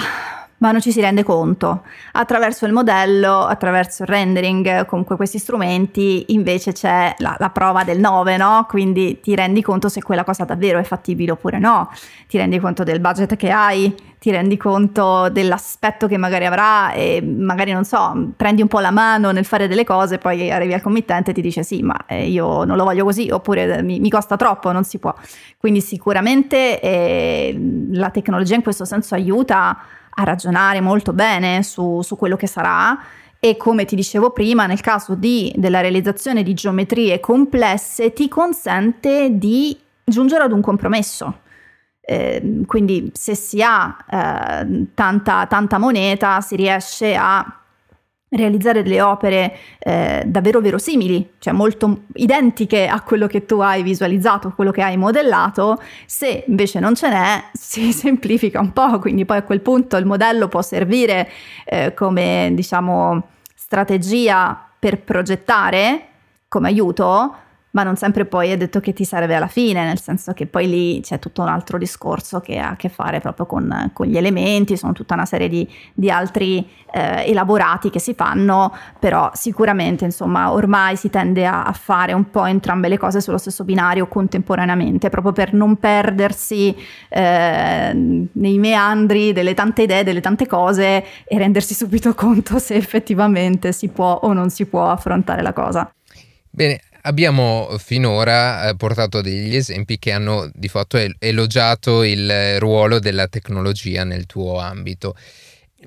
ma 0.59 0.73
non 0.73 0.81
ci 0.81 0.93
si 0.93 1.01
rende 1.01 1.23
conto. 1.23 1.83
Attraverso 2.13 2.67
il 2.67 2.73
modello, 2.73 3.45
attraverso 3.45 4.03
il 4.03 4.09
rendering, 4.09 4.87
comunque 4.87 5.17
questi 5.17 5.39
strumenti, 5.39 6.27
invece 6.29 6.73
c'è 6.73 7.15
la, 7.19 7.37
la, 7.39 7.51
prova 7.51 7.85
del 7.85 7.99
9, 7.99 8.37
no? 8.37 8.67
Quindi 8.69 9.21
ti 9.21 9.35
rendi 9.35 9.63
conto 9.63 9.89
se 9.89 10.03
quella 10.03 10.25
cosa 10.25 10.45
davvero 10.45 10.79
è 10.79 10.83
fattibile 10.83 11.33
oppure 11.33 11.59
no, 11.59 11.91
ti 12.27 12.39
rendi 12.39 12.59
conto 12.59 12.83
del 12.83 13.01
budget 13.01 13.37
che 13.37 13.51
hai, 13.51 13.95
ti 14.19 14.31
rendi 14.33 14.57
conto 14.57 15.29
dell'aspetto 15.29 16.09
che 16.09 16.17
magari 16.17 16.45
avrà 16.45 16.93
e 16.93 17.23
magari, 17.23 17.73
non 17.73 17.85
so, 17.85 18.33
prendi 18.37 18.63
un 18.63 18.69
po' 18.69 18.81
la 18.81 18.91
mano 18.91 19.31
nel 19.31 19.45
fare 19.45 19.69
delle 19.69 19.85
cose, 19.85 20.19
poi 20.19 20.51
arrivi 20.51 20.75
al 20.75 20.83
committente 20.83 21.31
e 21.31 21.35
ti 21.35 21.41
dice 21.41 21.63
sì, 21.63 21.83
ma 21.83 21.97
eh, 22.07 22.29
io 22.29 22.65
non 22.65 22.77
lo 22.77 22.85
voglio 22.85 23.05
così, 23.05 23.31
oppure 23.31 23.81
mi, 23.83 24.01
mi 24.01 24.11
costa 24.11 24.37
troppo, 24.37 24.73
non 24.73 24.83
si 24.83 24.99
può. 24.99 25.15
Quindi 25.57 25.81
sicuramente 25.81 26.81
eh, 26.81 27.87
la 27.93 28.11
tecnologia 28.11 28.57
in 28.57 28.63
questo 28.63 28.85
senso 28.85 29.15
aiuta 29.15 29.79
a 30.19 30.25
ragionare 30.25 30.81
molto 30.81 31.13
bene 31.13 31.63
su, 31.63 32.03
su 32.03 32.17
quello 32.17 32.37
che 32.37 32.47
sarà 32.47 32.99
e 33.41 33.57
come 33.57 33.85
ti 33.85 33.95
dicevo 33.95 34.31
prima, 34.31 34.67
nel 34.67 34.81
caso 34.81 35.15
di, 35.15 35.53
della 35.57 35.81
realizzazione 35.81 36.43
di 36.43 36.55
geometrie 36.55 37.21
complesse 37.21 38.13
ti 38.13 38.29
consente 38.29 39.39
di 39.39 39.79
giungere 40.05 40.43
ad 40.43 40.53
un 40.53 40.61
compromesso. 40.61 41.41
Eh, 42.01 42.63
quindi 42.67 43.13
se 43.15 43.35
si 43.35 43.63
ha 43.63 43.97
eh, 44.11 44.87
tanta, 44.95 45.47
tanta 45.47 45.79
moneta 45.79 46.41
si 46.41 46.57
riesce 46.57 47.15
a 47.15 47.58
realizzare 48.31 48.83
delle 48.83 49.01
opere 49.01 49.57
eh, 49.79 50.23
davvero 50.27 50.61
verosimili, 50.61 51.35
cioè 51.39 51.53
molto 51.53 52.03
identiche 52.15 52.87
a 52.87 53.01
quello 53.01 53.27
che 53.27 53.47
tu 53.47 53.61
hai 53.61 53.83
visualizzato, 53.83 54.49
a 54.49 54.53
quello 54.53 54.71
che 54.71 54.83
hai 54.83 54.97
modellato, 54.97 55.81
se 56.07 56.45
invece 56.47 56.81
non 56.81 56.95
ce 56.95 57.09
n'è 57.09 57.45
si 57.55 57.93
semplifica 57.93 58.61
un 58.61 58.73
po', 58.73 58.99
quindi 58.99 59.25
poi 59.25 59.39
a 59.39 59.43
quel 59.43 59.61
punto 59.61 59.97
il 59.97 60.07
modello 60.07 60.49
può 60.49 60.63
servire 60.63 61.29
eh, 61.65 61.95
come 61.95 62.51
diciamo 62.53 63.29
strategia 63.55 64.67
per 64.79 65.01
progettare, 65.03 66.07
come 66.49 66.69
aiuto, 66.69 67.35
ma 67.73 67.83
non 67.83 67.97
sempre 67.97 68.25
poi 68.25 68.51
è 68.51 68.57
detto 68.57 68.81
che 68.81 68.93
ti 68.93 69.05
serve 69.05 69.35
alla 69.35 69.47
fine, 69.47 69.85
nel 69.85 70.01
senso 70.01 70.33
che 70.33 70.47
poi 70.47 70.69
lì 70.69 71.01
c'è 71.01 71.19
tutto 71.19 71.43
un 71.43 71.49
altro 71.49 71.79
discorso 71.79 72.41
che 72.41 72.59
ha 72.59 72.71
a 72.71 72.77
che 72.77 72.89
fare 72.89 73.21
proprio 73.21 73.47
con, 73.47 73.91
con 73.93 74.07
gli 74.07 74.17
elementi, 74.17 74.77
sono 74.77 74.93
tutta 74.93 75.15
una 75.15 75.27
serie 75.27 75.49
di, 75.49 75.69
di 75.93 76.11
altri 76.11 76.67
eh, 76.93 77.29
elaborati 77.29 77.91
che 77.91 78.01
si 78.01 78.15
fanno, 78.15 78.75
però 78.99 79.31
sicuramente 79.35 80.05
insomma 80.05 80.53
ormai 80.53 80.97
si 80.97 81.11
tende 81.11 81.47
a, 81.47 81.65
a, 81.65 81.73
fare 81.73 82.13
un 82.13 82.31
po' 82.31 82.47
entrambe 82.47 82.89
le 82.89 82.99
cose 82.99 83.21
sullo 83.21 83.39
stesso 83.39 83.65
binario 83.65 84.07
contemporaneamente, 84.09 85.11
proprio 85.11 85.33
per 85.33 85.53
non 85.53 85.77
perdersi 85.77 86.75
eh, 87.09 87.93
nei 88.33 88.59
meandri 88.59 89.33
delle 89.33 89.55
tante 89.55 89.83
idee, 89.83 90.05
delle 90.05 90.21
tante 90.21 90.47
cose 90.47 91.05
e 91.25 91.39
rendersi 91.39 91.75
subito 91.75 92.15
conto 92.15 92.59
se 92.59 92.75
effettivamente 92.75 93.73
si 93.73 93.89
può 93.89 94.21
o 94.23 94.33
non 94.33 94.49
si 94.51 94.67
può 94.67 94.91
affrontare 94.91 95.43
la 95.43 95.53
cosa. 95.53 95.91
Bene, 96.51 96.81
Abbiamo 97.03 97.77
finora 97.79 98.69
eh, 98.69 98.77
portato 98.77 99.21
degli 99.21 99.55
esempi 99.55 99.99
che 99.99 100.13
hanno 100.13 100.51
di 100.53 100.69
fatto 100.69 100.99
elogiato 101.19 102.03
il 102.03 102.59
ruolo 102.59 102.99
della 102.99 103.29
tecnologia 103.29 104.05
nel 104.05 104.27
tuo 104.27 104.59
ambito, 104.59 105.15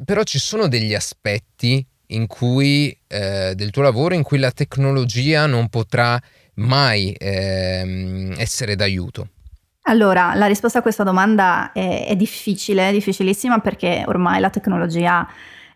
però 0.06 0.24
ci 0.24 0.40
sono 0.40 0.68
degli 0.68 0.94
aspetti 0.94 1.86
cui, 2.28 2.98
eh, 3.08 3.54
del 3.56 3.72
tuo 3.72 3.82
lavoro 3.82 4.16
in 4.16 4.24
cui 4.24 4.38
la 4.38 4.52
tecnologia 4.52 5.46
non 5.46 5.70
potrà 5.70 6.20
mai 6.56 7.12
eh, 7.12 8.34
essere 8.38 8.76
d'aiuto. 8.76 9.30
Allora, 9.84 10.36
la 10.36 10.46
risposta 10.46 10.80
a 10.80 10.82
questa 10.82 11.04
domanda 11.04 11.72
è, 11.72 12.06
è 12.08 12.16
difficile, 12.16 12.90
è 12.90 12.92
difficilissima 12.92 13.60
perché 13.60 14.04
ormai 14.06 14.40
la 14.40 14.50
tecnologia 14.50 15.28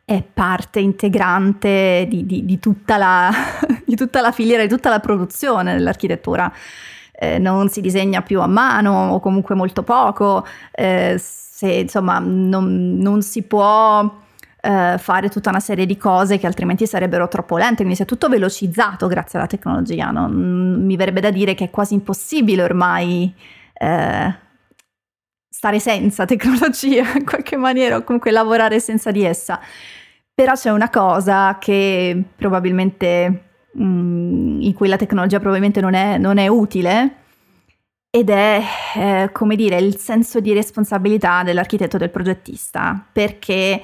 è 0.06 0.22
parte 0.22 0.80
integrante 0.80 2.06
di, 2.08 2.28
di, 2.28 2.46
di, 2.46 2.60
tutta 2.60 2.98
la, 2.98 3.32
di, 3.84 3.96
tutta 3.96 4.22
la, 4.22 4.32
filiera, 4.32 4.62
di 4.62 4.70
tutta 4.70 4.90
la 4.90 5.00
produzione 5.00 5.74
dell'architettura. 5.74 6.52
Eh, 7.12 7.40
non 7.40 7.70
si 7.70 7.82
disegna 7.82 8.22
più 8.22 8.40
a 8.42 8.48
mano 8.48 9.12
o 9.12 9.20
comunque 9.20 9.56
molto 9.56 9.84
poco, 9.84 10.46
eh, 10.72 11.16
se 11.18 11.72
insomma 11.72 12.20
non, 12.20 12.98
non 12.98 13.22
si 13.22 13.44
può 13.44 14.24
eh, 14.62 14.98
fare 14.98 15.30
tutta 15.30 15.50
una 15.50 15.62
serie 15.62 15.86
di 15.86 15.96
cose 15.96 16.38
che 16.38 16.46
altrimenti 16.46 16.86
sarebbero 16.86 17.28
troppo 17.28 17.58
lente, 17.58 17.78
quindi 17.78 17.96
si 17.96 18.04
è 18.04 18.06
tutto 18.06 18.28
velocizzato 18.28 19.08
grazie 19.08 19.40
alla 19.40 19.48
tecnologia. 19.48 20.12
Non, 20.12 20.84
mi 20.84 20.96
verrebbe 20.98 21.22
da 21.22 21.32
dire 21.32 21.56
che 21.56 21.66
è 21.66 21.70
quasi 21.70 21.94
impossibile 21.94 22.64
ormai 22.64 23.34
eh, 23.74 24.36
stare 25.66 25.80
senza 25.80 26.26
tecnologia 26.26 27.16
in 27.18 27.26
qualche 27.26 27.58
maniera 27.58 27.98
o 27.98 28.04
comunque 28.04 28.30
lavorare 28.30 28.80
senza 28.80 29.10
di 29.10 29.24
essa. 29.24 29.60
Però 30.34 30.54
c'è 30.54 30.70
una 30.70 30.90
cosa 30.90 31.58
che 31.60 32.24
probabilmente 32.36 33.44
mh, 33.72 33.84
mm, 33.84 34.62
in 34.62 34.74
cui 34.74 34.88
la 34.88 34.98
tecnologia 34.98 35.40
probabilmente 35.40 35.82
non 35.82 35.94
è, 35.94 36.18
non 36.18 36.38
è 36.38 36.48
utile 36.48 37.16
ed 38.12 38.30
è, 38.30 38.62
eh, 38.96 39.30
come 39.32 39.56
dire, 39.56 39.78
il 39.78 39.98
senso 39.98 40.40
di 40.40 40.54
responsabilità 40.54 41.44
dell'architetto 41.44 41.98
del 41.98 42.12
progettista, 42.12 43.04
perché 43.12 43.82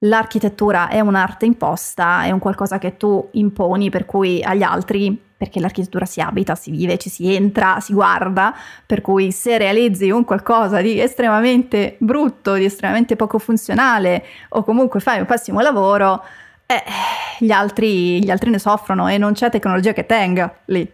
l'architettura 0.00 0.88
è 0.88 1.00
un'arte 1.00 1.46
imposta, 1.46 2.24
è 2.24 2.30
un 2.30 2.38
qualcosa 2.38 2.78
che 2.78 2.96
tu 2.96 3.28
imponi 3.32 3.90
per 3.90 4.04
cui 4.04 4.42
agli 4.42 4.62
altri, 4.62 5.18
perché 5.36 5.60
l'architettura 5.60 6.04
si 6.04 6.20
abita, 6.20 6.54
si 6.54 6.70
vive, 6.70 6.98
ci 6.98 7.08
si 7.08 7.34
entra, 7.34 7.80
si 7.80 7.92
guarda, 7.92 8.54
per 8.84 9.00
cui 9.00 9.32
se 9.32 9.58
realizzi 9.58 10.10
un 10.10 10.24
qualcosa 10.24 10.80
di 10.80 11.00
estremamente 11.00 11.96
brutto, 11.98 12.54
di 12.54 12.64
estremamente 12.64 13.16
poco 13.16 13.38
funzionale 13.38 14.24
o 14.50 14.64
comunque 14.64 15.00
fai 15.00 15.20
un 15.20 15.26
pessimo 15.26 15.60
lavoro, 15.60 16.22
eh, 16.66 16.82
gli, 17.38 17.50
altri, 17.50 18.22
gli 18.22 18.30
altri 18.30 18.50
ne 18.50 18.58
soffrono 18.58 19.08
e 19.08 19.18
non 19.18 19.32
c'è 19.32 19.50
tecnologia 19.50 19.92
che 19.92 20.06
tenga 20.06 20.54
lì. 20.66 20.90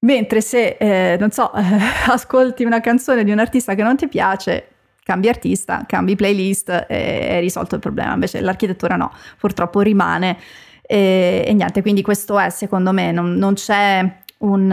Mentre 0.00 0.40
se, 0.40 0.76
eh, 0.78 1.16
non 1.18 1.30
so, 1.30 1.50
ascolti 2.08 2.64
una 2.64 2.80
canzone 2.80 3.24
di 3.24 3.32
un 3.32 3.38
artista 3.38 3.74
che 3.74 3.82
non 3.82 3.96
ti 3.96 4.06
piace, 4.06 4.73
cambi 5.04 5.28
artista, 5.28 5.84
cambi 5.86 6.16
playlist 6.16 6.70
e 6.88 7.28
è 7.28 7.40
risolto 7.40 7.76
il 7.76 7.80
problema. 7.80 8.14
Invece 8.14 8.40
l'architettura 8.40 8.96
no, 8.96 9.12
purtroppo 9.38 9.80
rimane. 9.80 10.38
E, 10.82 11.44
e 11.46 11.52
niente, 11.52 11.82
quindi 11.82 12.02
questo 12.02 12.38
è 12.38 12.50
secondo 12.50 12.92
me, 12.92 13.12
non, 13.12 13.34
non 13.34 13.54
c'è 13.54 14.20
un, 14.38 14.70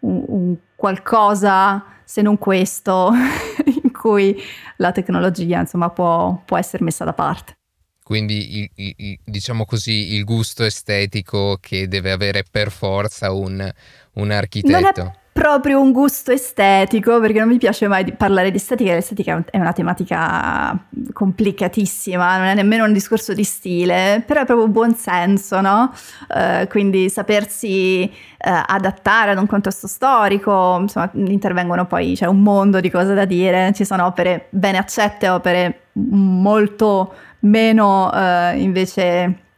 un, 0.00 0.24
un 0.26 0.56
qualcosa 0.74 1.84
se 2.04 2.22
non 2.22 2.38
questo 2.38 3.12
in 3.82 3.92
cui 3.92 4.40
la 4.76 4.92
tecnologia 4.92 5.60
insomma 5.60 5.90
può, 5.90 6.40
può 6.44 6.56
essere 6.56 6.82
messa 6.82 7.04
da 7.04 7.12
parte. 7.12 7.56
Quindi 8.02 8.58
il, 8.58 8.94
il, 8.96 9.18
diciamo 9.24 9.64
così 9.64 10.14
il 10.14 10.24
gusto 10.24 10.64
estetico 10.64 11.58
che 11.60 11.86
deve 11.86 12.10
avere 12.10 12.44
per 12.48 12.70
forza 12.72 13.30
un, 13.30 13.68
un 14.14 14.30
architetto 14.32 15.19
proprio 15.40 15.80
un 15.80 15.90
gusto 15.90 16.32
estetico, 16.32 17.18
perché 17.18 17.38
non 17.38 17.48
mi 17.48 17.56
piace 17.56 17.88
mai 17.88 18.12
parlare 18.12 18.50
di 18.50 18.58
estetica, 18.58 18.92
l'estetica 18.92 19.42
è 19.50 19.56
una 19.56 19.72
tematica 19.72 20.78
complicatissima, 21.14 22.36
non 22.36 22.46
è 22.48 22.54
nemmeno 22.54 22.84
un 22.84 22.92
discorso 22.92 23.32
di 23.32 23.42
stile, 23.42 24.22
però 24.26 24.42
è 24.42 24.44
proprio 24.44 24.68
buon 24.68 24.94
senso, 24.94 25.62
no? 25.62 25.94
Uh, 26.28 26.68
quindi 26.68 27.08
sapersi 27.08 28.02
uh, 28.04 28.50
adattare 28.66 29.30
ad 29.30 29.38
un 29.38 29.46
contesto 29.46 29.86
storico, 29.86 30.76
insomma, 30.78 31.08
intervengono 31.14 31.86
poi, 31.86 32.12
c'è 32.16 32.26
un 32.26 32.42
mondo 32.42 32.78
di 32.78 32.90
cose 32.90 33.14
da 33.14 33.24
dire, 33.24 33.72
ci 33.74 33.86
sono 33.86 34.04
opere 34.04 34.48
bene 34.50 34.76
accette, 34.76 35.30
opere 35.30 35.84
molto 35.92 37.14
meno 37.38 38.10
uh, 38.12 38.58
invece 38.58 39.48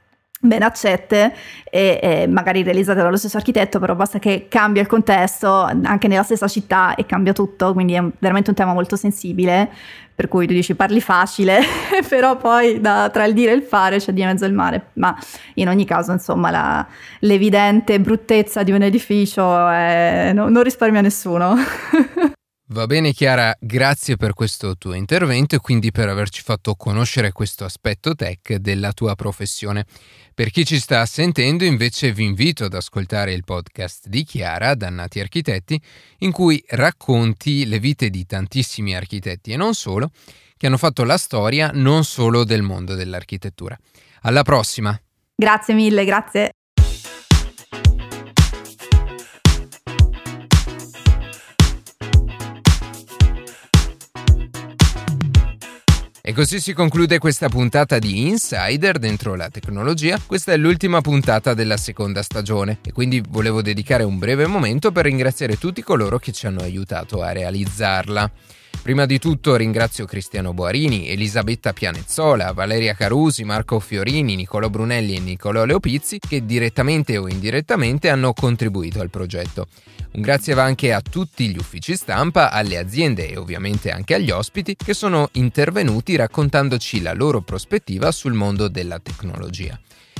ben 0.45 0.63
accette 0.63 1.33
e, 1.71 2.01
e, 2.03 2.27
magari 2.27 2.65
realizzate 2.65 3.01
dallo 3.01 3.17
stesso 3.17 3.37
architetto, 3.37 3.79
però 3.79 3.95
basta 3.95 4.19
che 4.19 4.47
cambia 4.49 4.83
il 4.83 4.89
contesto 4.89 5.49
anche 5.49 6.09
nella 6.09 6.25
stessa 6.25 6.49
città 6.49 6.97
e 6.97 7.07
cambia 7.07 7.33
tutto, 7.33 7.73
quindi 7.73 7.95
è 7.95 8.03
veramente 8.19 8.51
un 8.51 8.57
tema 8.57 8.73
molto 8.73 8.97
sensibile, 8.97 9.71
per 10.15 10.27
cui 10.27 10.49
tu 10.49 10.53
dici 10.53 10.75
parli 10.75 11.01
facile, 11.01 11.61
però 12.09 12.37
poi 12.37 12.81
da, 12.81 13.09
tra 13.13 13.25
il 13.25 13.35
dire 13.35 13.53
e 13.53 13.55
il 13.55 13.63
fare 13.63 13.99
c'è 13.99 14.13
di 14.13 14.25
mezzo 14.25 14.45
il 14.45 14.53
mare, 14.53 14.89
ma 14.95 15.17
in 15.55 15.69
ogni 15.69 15.85
caso 15.85 16.11
insomma 16.11 16.51
la, 16.51 16.87
l'evidente 17.21 18.01
bruttezza 18.01 18.65
di 18.65 18.73
un 18.73 18.83
edificio 18.83 19.69
è, 19.69 20.33
no, 20.35 20.49
non 20.49 20.65
risparmia 20.65 21.03
nessuno. 21.03 21.55
Va 22.66 22.87
bene 22.87 23.12
Chiara, 23.12 23.55
grazie 23.61 24.16
per 24.16 24.33
questo 24.33 24.77
tuo 24.79 24.94
intervento 24.94 25.57
e 25.57 25.59
quindi 25.59 25.90
per 25.90 26.09
averci 26.09 26.42
fatto 26.42 26.75
conoscere 26.75 27.33
questo 27.33 27.64
aspetto 27.64 28.14
tech 28.14 28.55
della 28.55 28.92
tua 28.92 29.14
professione. 29.14 29.85
Per 30.33 30.51
chi 30.51 30.64
ci 30.64 30.79
sta 30.79 31.05
sentendo 31.05 31.64
invece 31.64 32.12
vi 32.12 32.25
invito 32.25 32.64
ad 32.64 32.72
ascoltare 32.72 33.35
il 33.35 33.44
podcast 33.44 34.07
di 34.07 34.25
Chiara, 34.25 34.75
Dannati 34.75 35.20
Architetti, 35.20 35.79
in 36.18 36.31
cui 36.31 36.62
racconti 36.68 37.66
le 37.66 37.79
vite 37.79 38.09
di 38.09 38.25
tantissimi 38.25 38.96
architetti 38.96 39.53
e 39.53 39.57
non 39.57 39.75
solo, 39.75 40.11
che 40.57 40.66
hanno 40.66 40.79
fatto 40.79 41.05
la 41.05 41.18
storia 41.18 41.70
non 41.75 42.05
solo 42.05 42.44
del 42.44 42.62
mondo 42.62 42.94
dell'architettura. 42.94 43.77
Alla 44.22 44.44
prossima! 44.44 44.98
Grazie 45.35 45.75
mille, 45.75 46.05
grazie. 46.05 46.53
E 56.25 56.33
così 56.35 56.61
si 56.61 56.73
conclude 56.73 57.19
questa 57.19 57.49
puntata 57.49 57.99
di 57.99 58.29
Insider 58.29 59.01
dentro 59.01 59.35
la 59.35 59.49
tecnologia. 59.49 60.21
Questa 60.25 60.53
è 60.53 60.57
l'ultima 60.57 61.01
puntata 61.01 61.53
della 61.53 61.77
seconda 61.77 62.23
stagione 62.23 62.79
e 62.85 62.93
quindi 62.93 63.21
volevo 63.29 63.61
dedicare 63.61 64.05
un 64.05 64.21
breve 64.21 64.47
momento 64.47 64.93
per 64.93 65.07
ringraziare 65.07 65.59
tutti 65.59 65.83
coloro 65.83 66.21
che 66.21 66.31
ci 66.31 66.47
hanno 66.47 66.61
aiutato 66.61 67.23
a 67.23 67.33
realizzarla. 67.33 68.31
Prima 68.83 69.07
di 69.07 69.21
tutto 69.21 69.55
ringrazio 69.55 70.07
Cristiano 70.07 70.53
Boarini, 70.53 71.09
Elisabetta 71.09 71.73
Pianezzola, 71.73 72.53
Valeria 72.53 72.95
Carusi, 72.95 73.45
Marco 73.45 73.79
Fiorini, 73.79 74.35
Nicolò 74.35 74.68
Brunelli 74.68 75.14
e 75.14 75.21
Nicolò 75.21 75.64
Leopizzi 75.64 76.18
che 76.18 76.45
direttamente 76.45 77.16
o 77.16 77.29
indirettamente 77.29 78.09
hanno 78.09 78.33
contribuito 78.33 79.01
al 79.01 79.09
progetto. 79.09 79.68
Un 80.14 80.21
grazie 80.21 80.55
va 80.55 80.64
anche 80.64 80.92
a 80.92 81.01
tutti 81.01 81.49
gli 81.49 81.59
uffici 81.59 81.95
stampa, 81.95 82.51
alle 82.51 82.77
aziende 82.77 83.31
e 83.31 83.37
ovviamente 83.37 83.92
anche 83.92 84.14
agli 84.14 84.33
ospiti 84.33 84.75
che 84.75 84.95
sono 84.95 85.29
intervenuti 85.35 86.16
raccontandoci 86.16 87.03
la 87.03 87.12
loro 87.12 87.40
prospettiva 87.40 88.11
sul 88.11 88.33
mondo 88.33 88.66
della 88.66 88.99
tecnologia. 88.99 89.79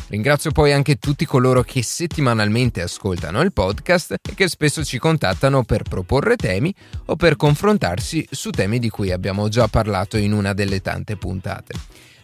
Ringrazio 0.09 0.51
poi 0.51 0.73
anche 0.73 0.97
tutti 0.97 1.25
coloro 1.25 1.63
che 1.63 1.83
settimanalmente 1.83 2.83
ascoltano 2.83 3.41
il 3.41 3.53
podcast 3.53 4.13
e 4.13 4.35
che 4.35 4.49
spesso 4.49 4.85
ci 4.85 4.99
contattano 4.99 5.65
per 5.65 5.83
proporre 5.83 6.37
temi 6.37 6.75
o 7.07 7.17
per 7.17 7.37
confrontarsi 7.37 8.27
su 8.31 8.51
temi 8.51 8.79
di 8.79 8.91
cui 8.91 9.11
abbiamo 9.11 9.49
già 9.49 9.69
parlato 9.69 10.17
in 10.19 10.33
una 10.33 10.53
delle 10.53 10.81
tante 10.81 11.17
puntate. 11.17 11.75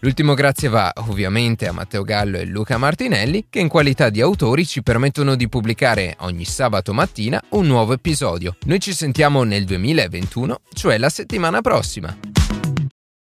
L'ultimo 0.01 0.35
grazie 0.35 0.69
va 0.69 0.93
ovviamente 0.97 1.67
a 1.67 1.73
Matteo 1.73 2.05
Gallo 2.05 2.37
e 2.37 2.45
Luca 2.45 2.79
Martinelli 2.79 3.47
che 3.51 3.59
in 3.59 3.69
qualità 3.69 4.11
di 4.11 4.21
autori 4.21 4.65
ci 4.65 4.83
permettono 4.83 5.35
di 5.35 5.49
pubblicare 5.49 6.15
ogni 6.21 6.45
sabato 6.45 6.93
mattina 6.93 7.43
un 7.51 7.67
nuovo 7.67 7.95
episodio. 7.95 8.57
Noi 8.67 8.79
ci 8.79 8.93
sentiamo 8.93 9.43
nel 9.43 9.65
2021, 9.65 10.61
cioè 10.73 10.99
la 10.99 11.09
settimana 11.09 11.61
prossima. 11.63 12.38